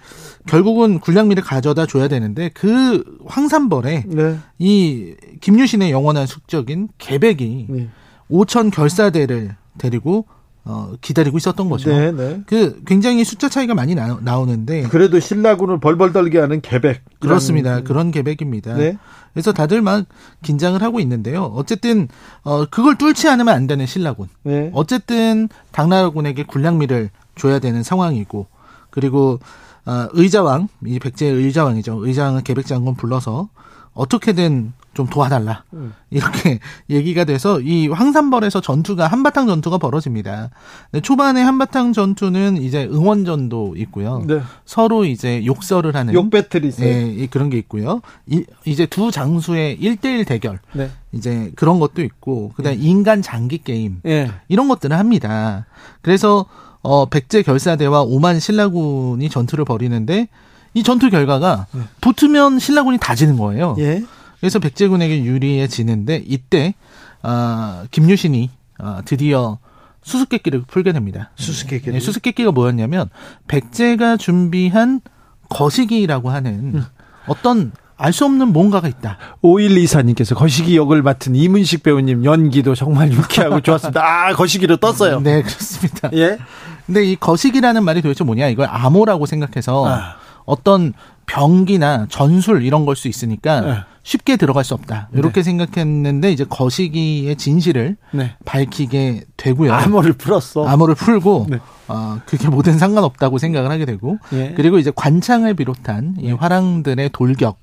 결국은 0.47 0.99
군량미를 0.99 1.43
가져다 1.43 1.86
줘야 1.86 2.07
되는데 2.07 2.49
그 2.53 3.03
황산벌에 3.25 4.03
네. 4.07 4.39
이 4.60 5.15
김유신의 5.41 5.91
영원한 5.91 6.25
숙적인 6.25 6.89
개백이 6.97 7.67
네. 7.69 7.89
5천 8.29 8.71
결사대를 8.71 9.55
데리고 9.77 10.25
어, 10.69 10.91
기다리고 10.99 11.38
있었던 11.38 11.69
거죠. 11.69 11.89
네, 11.89 12.12
네. 12.12 12.41
그 12.45 12.81
굉장히 12.86 13.23
숫자 13.23 13.47
차이가 13.47 13.73
많이 13.73 13.95
나, 13.95 14.38
오는데 14.38 14.83
그래도 14.83 15.17
신라군을 15.17 15.79
벌벌 15.79 16.12
떨게 16.12 16.39
하는 16.39 16.60
계백 16.60 17.03
그렇습니다. 17.19 17.81
그런 17.83 18.12
계백입니다. 18.12 18.75
네. 18.75 18.97
그래서 19.31 19.53
다들 19.53 19.81
막 19.81 20.05
긴장을 20.41 20.81
하고 20.81 20.99
있는데요. 20.99 21.43
어쨌든 21.55 22.10
어 22.43 22.65
그걸 22.65 22.97
뚫지 22.97 23.29
않으면 23.29 23.53
안 23.55 23.65
되는 23.65 23.86
신라군. 23.86 24.27
네. 24.43 24.69
어쨌든 24.73 25.47
당나라군에게 25.71 26.43
군량미를 26.43 27.12
줘야 27.38 27.60
되는 27.60 27.81
상황이고 27.81 28.47
그리고 28.89 29.39
어, 29.88 30.10
의자왕 30.12 30.67
이 30.86 31.00
백제의 31.00 31.34
의자왕이죠. 31.34 32.06
의자왕은 32.06 32.43
계백장군 32.43 32.95
불러서 32.95 33.50
어떻게든 33.93 34.73
좀 34.93 35.08
도와달라. 35.08 35.63
음. 35.73 35.93
이렇게 36.10 36.60
얘기가 36.89 37.23
돼서 37.23 37.62
이 37.62 37.88
황산벌에서 37.88 38.62
전투가 38.62 39.08
한바탕 39.08 39.47
전투가 39.47 39.78
벌어집니다. 39.78 40.50
네, 40.91 41.02
초반에 41.02 41.41
한바탕 41.41 41.93
전투는 41.93 42.58
이제 42.58 42.84
응원전도 42.86 43.76
있고요. 43.78 44.23
네. 44.28 44.41
서로 44.65 45.06
이제 45.06 45.45
욕설을 45.45 45.95
하는 45.95 46.13
욕 46.13 46.30
배틀이 46.32 46.67
있어요. 46.67 46.88
네, 46.88 47.28
그런 47.28 47.50
게 47.50 47.58
있고요. 47.60 48.02
이, 48.26 48.43
이제 48.65 48.86
두 48.88 49.12
장수의 49.12 49.80
1대1 49.80 50.28
대결. 50.28 50.60
네. 50.73 50.89
이제 51.12 51.52
그런 51.56 51.80
것도 51.80 52.02
있고 52.04 52.52
그다음에 52.56 52.78
네. 52.78 52.84
인간 52.84 53.21
장기 53.21 53.60
게임. 53.60 54.00
네. 54.04 54.32
이런 54.47 54.67
것들을 54.67 54.97
합니다. 54.97 55.65
그래서 56.02 56.45
어 56.81 57.05
백제 57.05 57.41
결사대와 57.41 58.03
오만 58.03 58.39
신라군이 58.39 59.29
전투를 59.29 59.65
벌이는데 59.65 60.27
이 60.73 60.83
전투 60.83 61.09
결과가 61.09 61.67
네. 61.71 61.81
붙으면 62.01 62.59
신라군이 62.59 62.97
다 62.99 63.15
지는 63.15 63.37
거예요. 63.37 63.75
예. 63.79 64.03
그래서 64.39 64.59
백제군에게 64.59 65.23
유리해지는데 65.23 66.23
이때 66.27 66.75
어, 67.23 67.83
김유신이 67.91 68.51
어, 68.79 68.99
드디어 69.05 69.57
수수께끼를 70.03 70.61
풀게 70.61 70.93
됩니다. 70.93 71.31
수수께끼. 71.35 71.91
네, 71.91 71.99
수수께끼가 71.99 72.51
뭐였냐면 72.51 73.09
백제가 73.47 74.17
준비한 74.17 75.01
거시기라고 75.49 76.29
하는 76.29 76.75
음. 76.75 76.85
어떤 77.27 77.71
알 77.97 78.13
수 78.13 78.25
없는 78.25 78.53
뭔가가 78.53 78.88
있다. 78.88 79.17
5124님께서 79.43 80.36
거시기 80.36 80.77
역을 80.77 81.01
맡은 81.01 81.36
이문식 81.36 81.83
배우님 81.83 82.23
연기도 82.25 82.75
정말 82.75 83.12
유쾌하고 83.12 83.62
좋았습니다. 83.62 84.01
아, 84.03 84.33
거시기로 84.33 84.77
떴어요. 84.77 85.19
네, 85.19 85.41
그렇습니다. 85.41 86.10
예. 86.13 86.38
근데 86.86 87.03
이 87.03 87.15
거시기라는 87.15 87.83
말이 87.83 88.01
도대체 88.01 88.23
뭐냐? 88.23 88.47
이걸 88.47 88.67
암호라고 88.69 89.25
생각해서 89.25 89.88
아. 89.89 90.15
어떤 90.45 90.93
병기나 91.25 92.05
전술 92.10 92.63
이런 92.63 92.86
걸 92.86 92.95
수 92.95 93.07
있으니까 93.10 93.62
네. 93.62 93.77
쉽게 94.03 94.38
들어갈 94.38 94.63
수 94.63 94.73
없다. 94.73 95.10
이렇게 95.13 95.41
네. 95.41 95.43
생각했는데 95.43 96.31
이제 96.31 96.45
거시기의 96.47 97.36
진실을 97.36 97.97
네. 98.12 98.36
밝히게 98.45 99.25
되고요. 99.36 99.73
암호를 99.73 100.13
풀었어. 100.13 100.65
암호를 100.65 100.95
풀고 100.95 101.47
네. 101.49 101.60
어, 101.89 102.19
그게 102.25 102.47
모든 102.47 102.77
상관없다고 102.77 103.38
생각을 103.38 103.69
하게 103.69 103.83
되고 103.86 104.17
예. 104.31 104.53
그리고 104.55 104.77
이제 104.77 104.91
관창을 104.95 105.55
비롯한 105.55 106.15
이 106.19 106.27
네. 106.27 106.31
화랑들의 106.31 107.10
돌격 107.12 107.60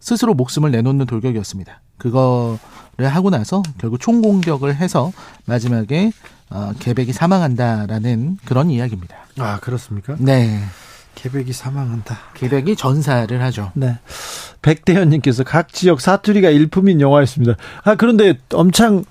스스로 0.00 0.34
목숨을 0.34 0.70
내놓는 0.70 1.06
돌격이었습니다. 1.06 1.80
그거를 1.98 2.58
하고 3.08 3.30
나서 3.30 3.62
결국 3.78 3.98
총공격을 4.00 4.76
해서 4.76 5.12
마지막에 5.46 6.12
어, 6.50 6.72
개백이 6.78 7.12
사망한다라는 7.12 8.38
그런 8.44 8.70
이야기입니다. 8.70 9.16
아 9.38 9.58
그렇습니까? 9.60 10.16
네. 10.18 10.62
개백이 11.14 11.52
사망한다. 11.52 12.18
개백이 12.34 12.76
전사를 12.76 13.42
하죠. 13.42 13.72
네. 13.74 13.98
백대현님께서 14.66 15.44
각 15.44 15.72
지역 15.72 16.00
사투리가 16.00 16.50
일품인 16.50 17.00
영화였습니다. 17.00 17.54
아 17.84 17.94
그런데 17.94 18.36
엄청 18.52 19.04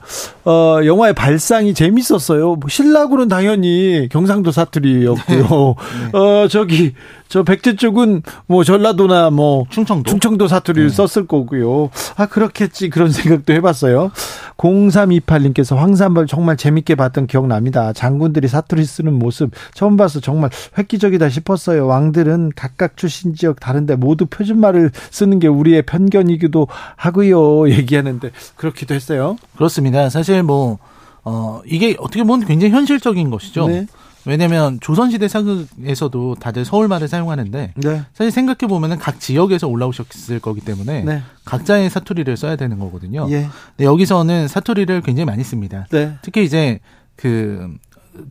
어 0.43 0.79
영화의 0.83 1.13
발상이 1.13 1.73
재밌었어요. 1.73 2.55
뭐 2.55 2.69
신라군은 2.69 3.29
당연히 3.29 4.09
경상도 4.11 4.51
사투리였고요. 4.51 5.15
네. 5.37 6.11
네. 6.11 6.11
어 6.19 6.47
저기 6.49 6.93
저 7.29 7.43
백제 7.43 7.77
쪽은 7.77 8.21
뭐 8.47 8.63
전라도나 8.63 9.29
뭐 9.29 9.65
충청도 9.69 10.09
충청도 10.09 10.47
사투리를 10.47 10.89
네. 10.89 10.93
썼을 10.93 11.25
거고요. 11.25 11.89
아 12.17 12.25
그렇겠지 12.25 12.89
그런 12.89 13.11
생각도 13.11 13.53
해봤어요. 13.53 14.11
0328님께서 14.57 15.75
황산벌 15.75 16.27
정말 16.27 16.57
재밌게 16.57 16.95
봤던 16.95 17.27
기억 17.27 17.47
납니다. 17.47 17.93
장군들이 17.93 18.47
사투리 18.47 18.85
쓰는 18.85 19.13
모습 19.13 19.51
처음 19.73 19.97
봐서 19.97 20.19
정말 20.19 20.49
획기적이다 20.77 21.29
싶었어요. 21.29 21.87
왕들은 21.87 22.51
각각 22.55 22.97
출신 22.97 23.33
지역 23.33 23.59
다른데 23.59 23.95
모두 23.95 24.25
표준말을 24.25 24.91
쓰는 25.11 25.39
게 25.39 25.44
우리의 25.47 25.84
편견이기도 25.84 26.67
하고요. 26.95 27.69
얘기하는데 27.75 28.31
그렇기도 28.55 28.93
했어요. 28.93 29.38
그렇습니다. 29.55 30.10
사실 30.10 30.43
뭐 30.43 30.77
어, 31.23 31.62
이게 31.65 31.95
어떻게 31.99 32.23
보면 32.23 32.47
굉장히 32.47 32.73
현실적인 32.73 33.29
것이죠. 33.29 33.67
네. 33.67 33.88
왜냐면 34.25 34.79
조선시대 34.81 35.27
사극에서도 35.27 36.36
다들 36.36 36.65
서울말을 36.65 37.08
사용하는데 37.08 37.73
네. 37.75 38.05
사실 38.13 38.31
생각해 38.31 38.67
보면은 38.67 38.97
각 38.97 39.19
지역에서 39.19 39.67
올라오셨을 39.67 40.39
거기 40.39 40.62
때문에 40.62 41.03
네. 41.03 41.21
각자의 41.45 41.89
사투리를 41.89 42.36
써야 42.36 42.55
되는 42.55 42.79
거거든요. 42.79 43.27
예. 43.29 43.47
근데 43.77 43.86
여기서는 43.86 44.47
사투리를 44.47 45.01
굉장히 45.01 45.25
많이 45.25 45.43
씁니다. 45.43 45.86
네. 45.91 46.15
특히 46.23 46.43
이제 46.43 46.79
그 47.15 47.71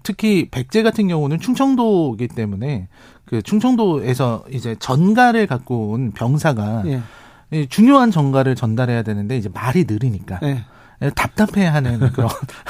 특히 0.02 0.48
백제 0.50 0.82
같은 0.82 1.08
경우는 1.08 1.40
충청도이기 1.40 2.28
때문에 2.28 2.88
그 3.34 3.42
충청도에서 3.42 4.44
이제 4.52 4.76
전가를 4.78 5.48
갖고 5.48 5.90
온 5.90 6.12
병사가 6.12 6.84
예. 6.86 7.66
중요한 7.66 8.12
전가를 8.12 8.54
전달해야 8.54 9.02
되는데 9.02 9.36
이제 9.36 9.48
말이 9.52 9.86
느리니까 9.88 10.38
예. 10.44 10.64
답답해하는 11.16 11.98
그런 12.12 12.28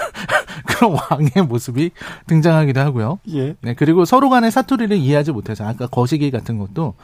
그런 0.65 0.93
왕의 0.93 1.47
모습이 1.47 1.91
등장하기도 2.29 2.81
하고요. 2.81 3.19
예. 3.35 3.57
네, 3.61 3.75
그리고 3.75 4.07
서로 4.07 4.31
간의 4.31 4.51
사투리를 4.51 4.97
이해하지 4.97 5.33
못해서 5.33 5.67
아까 5.67 5.87
거시기 5.87 6.31
같은 6.31 6.57
것도 6.57 6.95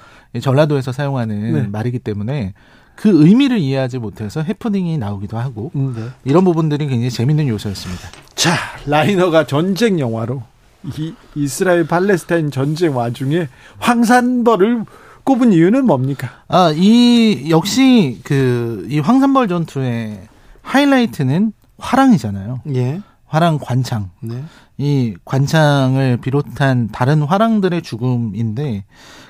전라도에서 0.41 0.93
사용하는 0.93 1.53
네. 1.53 1.63
말이기 1.67 1.99
때문에 1.99 2.55
그 2.95 3.27
의미를 3.27 3.59
이해하지 3.59 3.99
못해서 3.99 4.41
해프닝이 4.41 4.97
나오기도 4.97 5.39
하고 5.39 5.71
음, 5.75 5.93
네. 5.95 6.09
이런 6.25 6.45
부분들이 6.45 6.87
굉장히 6.87 7.11
재밌는 7.11 7.47
요소였습니다. 7.49 8.09
자, 8.35 8.55
라이너가 8.87 9.47
전쟁 9.47 10.01
영화로 10.01 10.43
이 10.85 11.15
이스라엘 11.35 11.87
팔레스타인 11.87 12.51
전쟁 12.51 12.97
와중에 12.97 13.49
황산벌을 13.79 14.85
꼽은 15.25 15.53
이유는 15.53 15.85
뭡니까? 15.87 16.31
아, 16.49 16.73
이 16.75 17.51
역시 17.51 18.21
그 18.25 18.87
이 18.91 18.99
황산벌 18.99 19.47
전투의 19.49 20.29
하이라이트는 20.63 21.53
화랑이잖아요. 21.79 22.63
예. 22.75 23.01
화랑 23.27 23.59
관창. 23.63 24.11
네. 24.21 24.43
이 24.79 25.15
관창을 25.25 26.17
비롯한 26.17 26.89
다른 26.89 27.23
화랑들의 27.23 27.83
죽음인데 27.83 28.85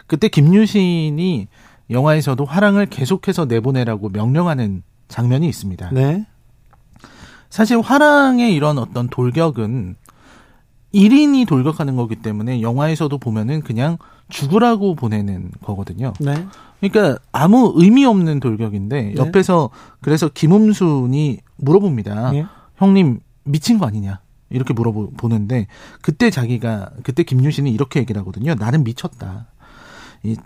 그때 0.06 0.28
김유신이 0.28 1.48
영화에서도 1.90 2.42
화랑을 2.44 2.86
계속해서 2.86 3.44
내보내라고 3.46 4.08
명령하는 4.08 4.82
장면이 5.08 5.46
있습니다. 5.48 5.90
네. 5.92 6.24
사실 7.50 7.80
화랑의 7.80 8.54
이런 8.54 8.78
어떤 8.78 9.08
돌격은 9.08 9.96
1인이 10.94 11.46
돌격하는 11.46 11.96
거기 11.96 12.16
때문에 12.16 12.62
영화에서도 12.62 13.16
보면은 13.18 13.60
그냥 13.62 13.98
죽으라고 14.28 14.94
보내는 14.94 15.50
거거든요. 15.62 16.12
네. 16.20 16.46
그러니까 16.80 17.18
아무 17.32 17.72
의미 17.76 18.04
없는 18.04 18.40
돌격인데 18.40 19.02
네. 19.02 19.14
옆에서 19.16 19.70
그래서 20.00 20.28
김음순이 20.28 21.38
물어봅니다. 21.56 22.32
네. 22.32 22.46
형님 22.76 23.20
미친 23.44 23.78
거 23.78 23.86
아니냐? 23.86 24.20
이렇게 24.50 24.74
물어보는데 24.74 25.66
그때 26.02 26.30
자기가 26.30 26.90
그때 27.02 27.22
김유신이 27.22 27.70
이렇게 27.70 28.00
얘기를 28.00 28.20
하거든요. 28.20 28.54
나는 28.54 28.82
미쳤다. 28.82 29.46
이 30.24 30.36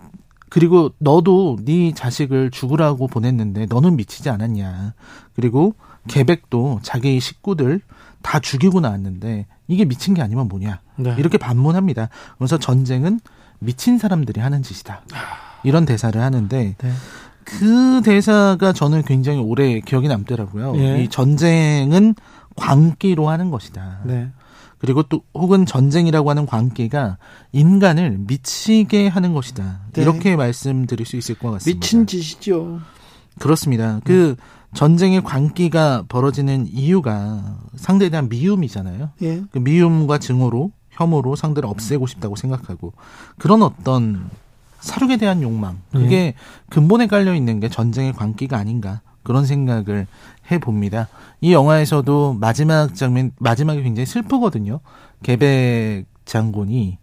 그리고 0.49 0.91
너도 0.99 1.57
네 1.65 1.91
자식을 1.93 2.51
죽으라고 2.51 3.07
보냈는데 3.07 3.65
너는 3.65 3.95
미치지 3.95 4.29
않았냐. 4.29 4.93
그리고 5.35 5.73
계백도 6.07 6.79
자기 6.83 7.19
식구들 7.19 7.81
다 8.25 8.39
죽이고 8.39 8.79
나왔는데 8.79 9.45
이게 9.67 9.85
미친 9.85 10.15
게 10.15 10.23
아니면 10.23 10.47
뭐냐. 10.47 10.81
네. 10.95 11.15
이렇게 11.19 11.37
반문합니다. 11.37 12.09
그래서 12.39 12.57
전쟁은 12.57 13.19
미친 13.59 13.99
사람들이 13.99 14.41
하는 14.41 14.63
짓이다. 14.63 15.03
이런 15.63 15.85
대사를 15.85 16.19
하는데 16.19 16.75
네. 16.75 16.91
그 17.43 18.01
대사가 18.03 18.73
저는 18.73 19.03
굉장히 19.03 19.39
오래 19.39 19.79
기억이 19.79 20.07
남더라고요. 20.07 20.75
예. 20.77 21.03
이 21.03 21.07
전쟁은 21.07 22.15
광기로 22.55 23.29
하는 23.29 23.51
것이다. 23.51 23.99
네. 24.05 24.31
그리고 24.79 25.03
또 25.03 25.21
혹은 25.35 25.67
전쟁이라고 25.67 26.27
하는 26.27 26.47
광기가 26.47 27.17
인간을 27.51 28.17
미치게 28.21 29.07
하는 29.07 29.33
것이다. 29.33 29.81
네. 29.93 30.01
이렇게 30.01 30.35
말씀드릴 30.35 31.05
수 31.05 31.15
있을 31.15 31.35
것 31.35 31.51
같습니다. 31.51 31.79
미친 31.79 32.07
짓이죠. 32.07 32.79
그렇습니다. 33.37 33.99
그 34.03 34.35
전쟁의 34.75 35.23
광기가 35.23 36.03
벌어지는 36.07 36.67
이유가 36.67 37.57
상대에 37.75 38.09
대한 38.09 38.29
미움이잖아요. 38.29 39.09
예. 39.23 39.41
그 39.51 39.57
미움과 39.59 40.19
증오로 40.19 40.71
혐오로 40.91 41.35
상대를 41.35 41.67
없애고 41.67 42.07
싶다고 42.07 42.35
생각하고 42.35 42.93
그런 43.37 43.63
어떤 43.63 44.29
사륙에 44.79 45.17
대한 45.17 45.41
욕망 45.41 45.81
그게 45.91 46.15
예. 46.15 46.33
근본에 46.69 47.07
깔려 47.07 47.33
있는 47.33 47.59
게 47.59 47.69
전쟁의 47.69 48.13
광기가 48.13 48.57
아닌가 48.57 49.01
그런 49.23 49.45
생각을 49.45 50.07
해 50.51 50.59
봅니다. 50.59 51.07
이 51.41 51.53
영화에서도 51.53 52.37
마지막 52.39 52.93
장면 52.93 53.31
마지막이 53.39 53.81
굉장히 53.81 54.05
슬프거든요. 54.05 54.81
개백 55.23 56.05
장군이 56.25 56.99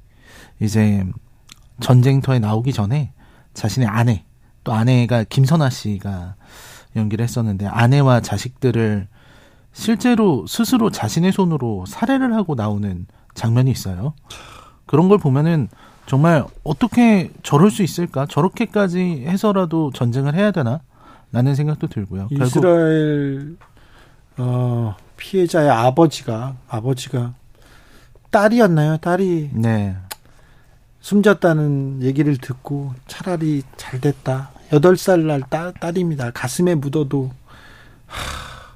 이제 0.61 1.05
전쟁터에 1.81 2.39
나오기 2.39 2.73
전에 2.73 3.13
자신의 3.55 3.89
아내 3.89 4.25
또 4.63 4.73
아내가 4.73 5.25
김선아 5.25 5.71
씨가 5.71 6.37
연기를 6.97 7.23
했었는데 7.23 7.67
아내와 7.67 8.21
자식들을 8.21 9.09
실제로 9.73 10.47
스스로 10.47 10.91
자신의 10.91 11.33
손으로 11.33 11.85
살해를 11.87 12.35
하고 12.35 12.55
나오는 12.55 13.07
장면이 13.35 13.71
있어요. 13.71 14.15
그런 14.87 15.09
걸 15.09 15.19
보면은 15.19 15.69
정말 16.07 16.45
어떻게 16.65 17.31
저럴 17.43 17.71
수 17.71 17.83
있을까? 17.83 18.27
저렇게까지 18.27 19.25
해서라도 19.27 19.91
전쟁을 19.95 20.35
해야 20.35 20.51
되나? 20.51 20.81
라는 21.31 21.55
생각도 21.55 21.87
들고요. 21.87 22.29
이스라엘 22.31 23.57
어, 24.37 24.95
피해자의 25.17 25.71
아버지가 25.71 26.57
아버지가 26.69 27.35
딸이었나요? 28.31 28.99
딸이 28.99 29.51
네. 29.55 29.97
숨졌다는 31.01 32.03
얘기를 32.03 32.37
듣고 32.37 32.93
차라리 33.07 33.63
잘 33.77 34.01
됐다. 34.01 34.51
8살 34.73 35.21
날 35.21 35.43
딸, 35.51 35.73
딸입니다. 35.75 36.31
가슴에 36.31 36.75
묻어도 36.75 37.31
하, 38.07 38.73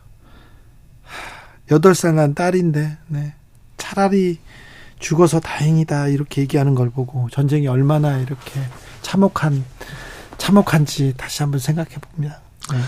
8살 1.68 2.14
난 2.14 2.34
딸인데 2.34 2.98
네. 3.08 3.34
차라리 3.78 4.38
죽어서 4.98 5.40
다행이다 5.40 6.08
이렇게 6.08 6.42
얘기하는 6.42 6.74
걸 6.74 6.90
보고 6.90 7.28
전쟁이 7.30 7.66
얼마나 7.66 8.18
이렇게 8.18 8.60
참혹한 9.02 9.64
참혹한지 10.38 11.14
다시 11.16 11.42
한번 11.42 11.60
생각해 11.60 11.90
봅니다. 12.00 12.40
네. 12.70 12.78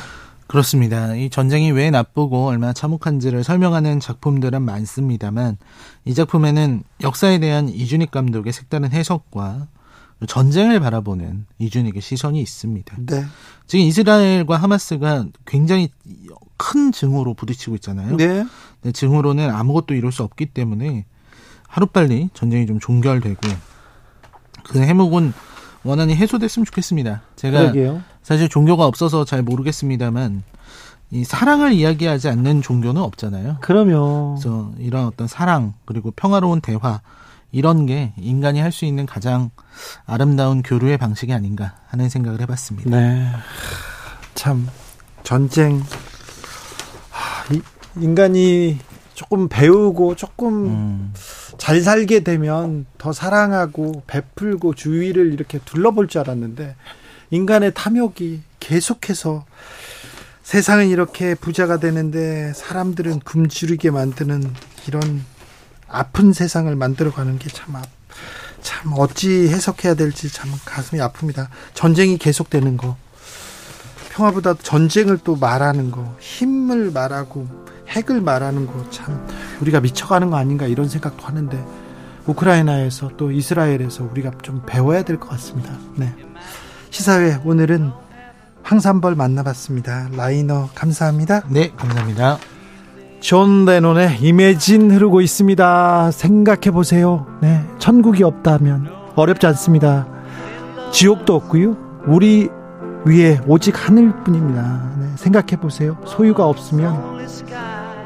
그렇습니다. 0.47 1.15
이 1.15 1.29
전쟁이 1.29 1.71
왜 1.73 1.91
나쁘고 1.91 2.47
얼마나 2.47 2.73
참혹한지를 2.73 3.45
설명하는 3.45 4.01
작품들은 4.01 4.63
많습니다만 4.63 5.59
이 6.05 6.15
작품에는 6.15 6.83
역사에 7.03 7.39
대한 7.39 7.69
이준익 7.69 8.11
감독의 8.11 8.53
색다른 8.53 8.91
해석과 8.93 9.67
전쟁을 10.27 10.81
바라보는 10.81 11.47
이준익의 11.59 12.03
시선이 12.03 12.41
있습니다. 12.41 12.97
네. 13.07 13.25
지금 13.67 13.85
이스라엘과 13.85 14.57
하마스가 14.57 15.27
굉장히 15.47 15.91
큰 16.57 16.91
증오로 16.91 17.35
부딪히고 17.35 17.77
있잖아요. 17.77 18.17
네. 18.17 18.45
네 18.83 18.93
증오로는 18.93 19.51
아무것도 19.51 19.95
이룰 19.95 20.11
수 20.11 20.23
없기 20.25 20.47
때문에 20.47 21.05
하루빨리 21.69 22.31
전쟁이 22.35 22.67
좀 22.67 22.81
종결되고 22.81 23.41
그 24.65 24.81
해묵은 24.81 25.33
원한이 25.85 26.17
해소됐으면 26.17 26.67
좋겠습니다. 26.67 27.23
제가 27.37 27.59
그러게요. 27.61 28.03
사실 28.23 28.49
종교가 28.49 28.85
없어서 28.87 29.25
잘 29.25 29.43
모르겠습니다만 29.43 30.43
이 31.11 31.25
사랑을 31.25 31.73
이야기하지 31.73 32.29
않는 32.29 32.61
종교는 32.61 33.01
없잖아요. 33.01 33.59
그러면 33.61 34.35
그래서 34.35 34.73
이런 34.79 35.07
어떤 35.07 35.27
사랑 35.27 35.75
그리고 35.85 36.11
평화로운 36.11 36.61
대화 36.61 37.01
이런 37.51 37.87
게 37.87 38.13
인간이 38.17 38.61
할 38.61 38.73
수 38.73 38.85
있는 38.85 39.07
가장 39.07 39.51
아름다운 40.07 40.63
교류의 40.63 40.99
방식이 40.99 41.33
아닌가 41.33 41.77
하는 41.89 42.09
생각을 42.09 42.41
해봤습니다. 42.43 42.91
네, 42.91 43.27
참 44.35 44.69
전쟁 45.23 45.83
인간이 47.97 48.79
조금 49.15 49.49
배우고 49.49 50.15
조금 50.15 50.67
음. 50.67 51.15
잘 51.57 51.81
살게 51.81 52.21
되면 52.21 52.87
더 52.99 53.13
사랑하고 53.13 54.05
베풀고 54.07 54.75
주위를 54.75 55.33
이렇게 55.33 55.59
둘러볼 55.65 56.07
줄 56.07 56.21
알았는데 56.21 56.77
인간의 57.31 57.73
탐욕이 57.75 58.43
계속해서 58.61 59.45
세상은 60.43 60.89
이렇게 60.89 61.35
부자가 61.35 61.79
되는데 61.79 62.53
사람들은 62.55 63.21
굶주리게 63.21 63.91
만드는 63.91 64.53
이런 64.87 65.25
아픈 65.89 66.33
세상을 66.33 66.75
만들어가는 66.75 67.39
게 67.39 67.49
참 67.51 67.75
참 68.61 68.93
어찌 68.97 69.49
해석해야 69.49 69.95
될지 69.95 70.33
참 70.33 70.51
가슴이 70.65 71.01
아픕니다. 71.01 71.47
전쟁이 71.75 72.19
계속되는 72.19 72.77
거, 72.77 72.97
평화보다 74.11 74.55
전쟁을 74.55 75.19
또 75.23 75.37
말하는 75.37 75.91
거, 75.93 76.17
힘을 76.19 76.91
말하고 76.91 77.47
핵을 77.89 78.21
말하는 78.21 78.67
거 78.67 78.91
참 78.91 79.27
우리가 79.61 79.81
미쳐가는 79.81 80.31
거 80.31 80.37
아닌가 80.37 80.67
이런 80.67 80.89
생각도 80.89 81.25
하는데 81.25 81.65
우크라이나에서 82.27 83.13
또 83.17 83.31
이스라엘에서 83.31 84.05
우리가 84.11 84.33
좀 84.43 84.63
배워야 84.67 85.03
될 85.03 85.19
것 85.21 85.29
같습니다. 85.31 85.73
네. 85.95 86.13
시사회 86.91 87.41
오늘은 87.45 87.93
황산벌 88.65 89.15
만나봤습니다. 89.15 90.09
라이너 90.13 90.69
감사합니다. 90.75 91.45
네, 91.49 91.71
감사합니다. 91.77 92.39
존 93.21 93.65
레논의 93.65 94.19
Imagine 94.21 94.91
흐르고 94.91 95.21
있습니다. 95.21 96.11
생각해 96.13 96.71
보세요. 96.71 97.27
네, 97.41 97.65
천국이 97.79 98.23
없다면 98.23 98.89
어렵지 99.17 99.47
않습니다. 99.49 100.07
지옥도 100.93 101.35
없고요. 101.35 101.77
우리 102.07 102.49
위에 103.05 103.41
오직 103.47 103.75
하늘뿐입니다. 103.89 104.93
네, 104.99 105.07
생각해 105.17 105.57
보세요. 105.61 105.97
소유가 106.05 106.47
없으면 106.47 107.19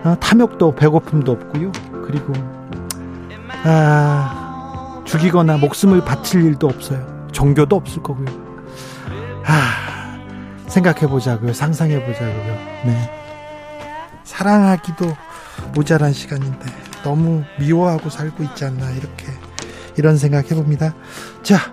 어, 0.04 0.16
탐욕도 0.18 0.74
배고픔도 0.74 1.32
없고요. 1.32 1.72
그리고 2.06 2.32
아, 3.64 5.02
죽이거나 5.04 5.58
목숨을 5.58 6.04
바칠 6.04 6.42
일도 6.42 6.66
없어요. 6.66 7.26
종교도 7.32 7.76
없을 7.76 8.02
거고요. 8.02 8.26
아, 9.44 10.18
생각해 10.66 11.06
보자고요. 11.06 11.52
상상해 11.52 12.04
보자고요. 12.04 12.56
네. 12.86 13.21
사랑하기도 14.32 15.14
모자란 15.74 16.12
시간인데 16.12 16.66
너무 17.04 17.42
미워하고 17.58 18.08
살고 18.08 18.42
있지 18.44 18.64
않나 18.64 18.90
이렇게 18.92 19.26
이런 19.96 20.16
생각 20.16 20.50
해봅니다. 20.50 20.94
자, 21.42 21.72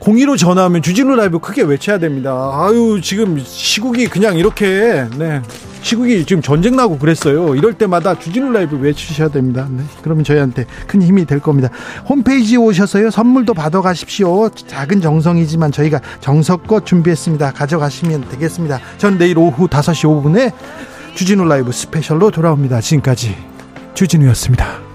공의로 0.00 0.36
전화하면 0.36 0.82
주진우 0.82 1.14
라이브 1.14 1.38
크게 1.38 1.62
외쳐야 1.62 1.98
됩니다. 1.98 2.50
아유 2.52 3.00
지금 3.00 3.38
시국이 3.38 4.08
그냥 4.08 4.36
이렇게 4.36 5.06
네 5.16 5.40
시국이 5.82 6.24
지금 6.26 6.42
전쟁 6.42 6.74
나고 6.74 6.98
그랬어요. 6.98 7.54
이럴 7.54 7.74
때마다 7.74 8.18
주진우 8.18 8.50
라이브 8.52 8.76
외치셔야 8.76 9.28
됩니다. 9.28 9.68
네. 9.70 9.84
그러면 10.02 10.24
저희한테 10.24 10.66
큰 10.88 11.02
힘이 11.02 11.24
될 11.24 11.38
겁니다. 11.38 11.68
홈페이지에 12.08 12.56
오셔서요. 12.56 13.10
선물도 13.10 13.54
받아가십시오. 13.54 14.48
작은 14.50 15.00
정성이지만 15.00 15.70
저희가 15.70 16.00
정석껏 16.20 16.84
준비했습니다. 16.84 17.52
가져가시면 17.52 18.28
되겠습니다. 18.30 18.80
전 18.98 19.18
내일 19.18 19.38
오후 19.38 19.68
5시 19.68 20.22
5분에 20.22 20.52
주진우 21.14 21.44
라이브 21.44 21.72
스페셜로 21.72 22.30
돌아옵니다. 22.30 22.80
지금까지 22.80 23.36
주진우였습니다. 23.94 24.91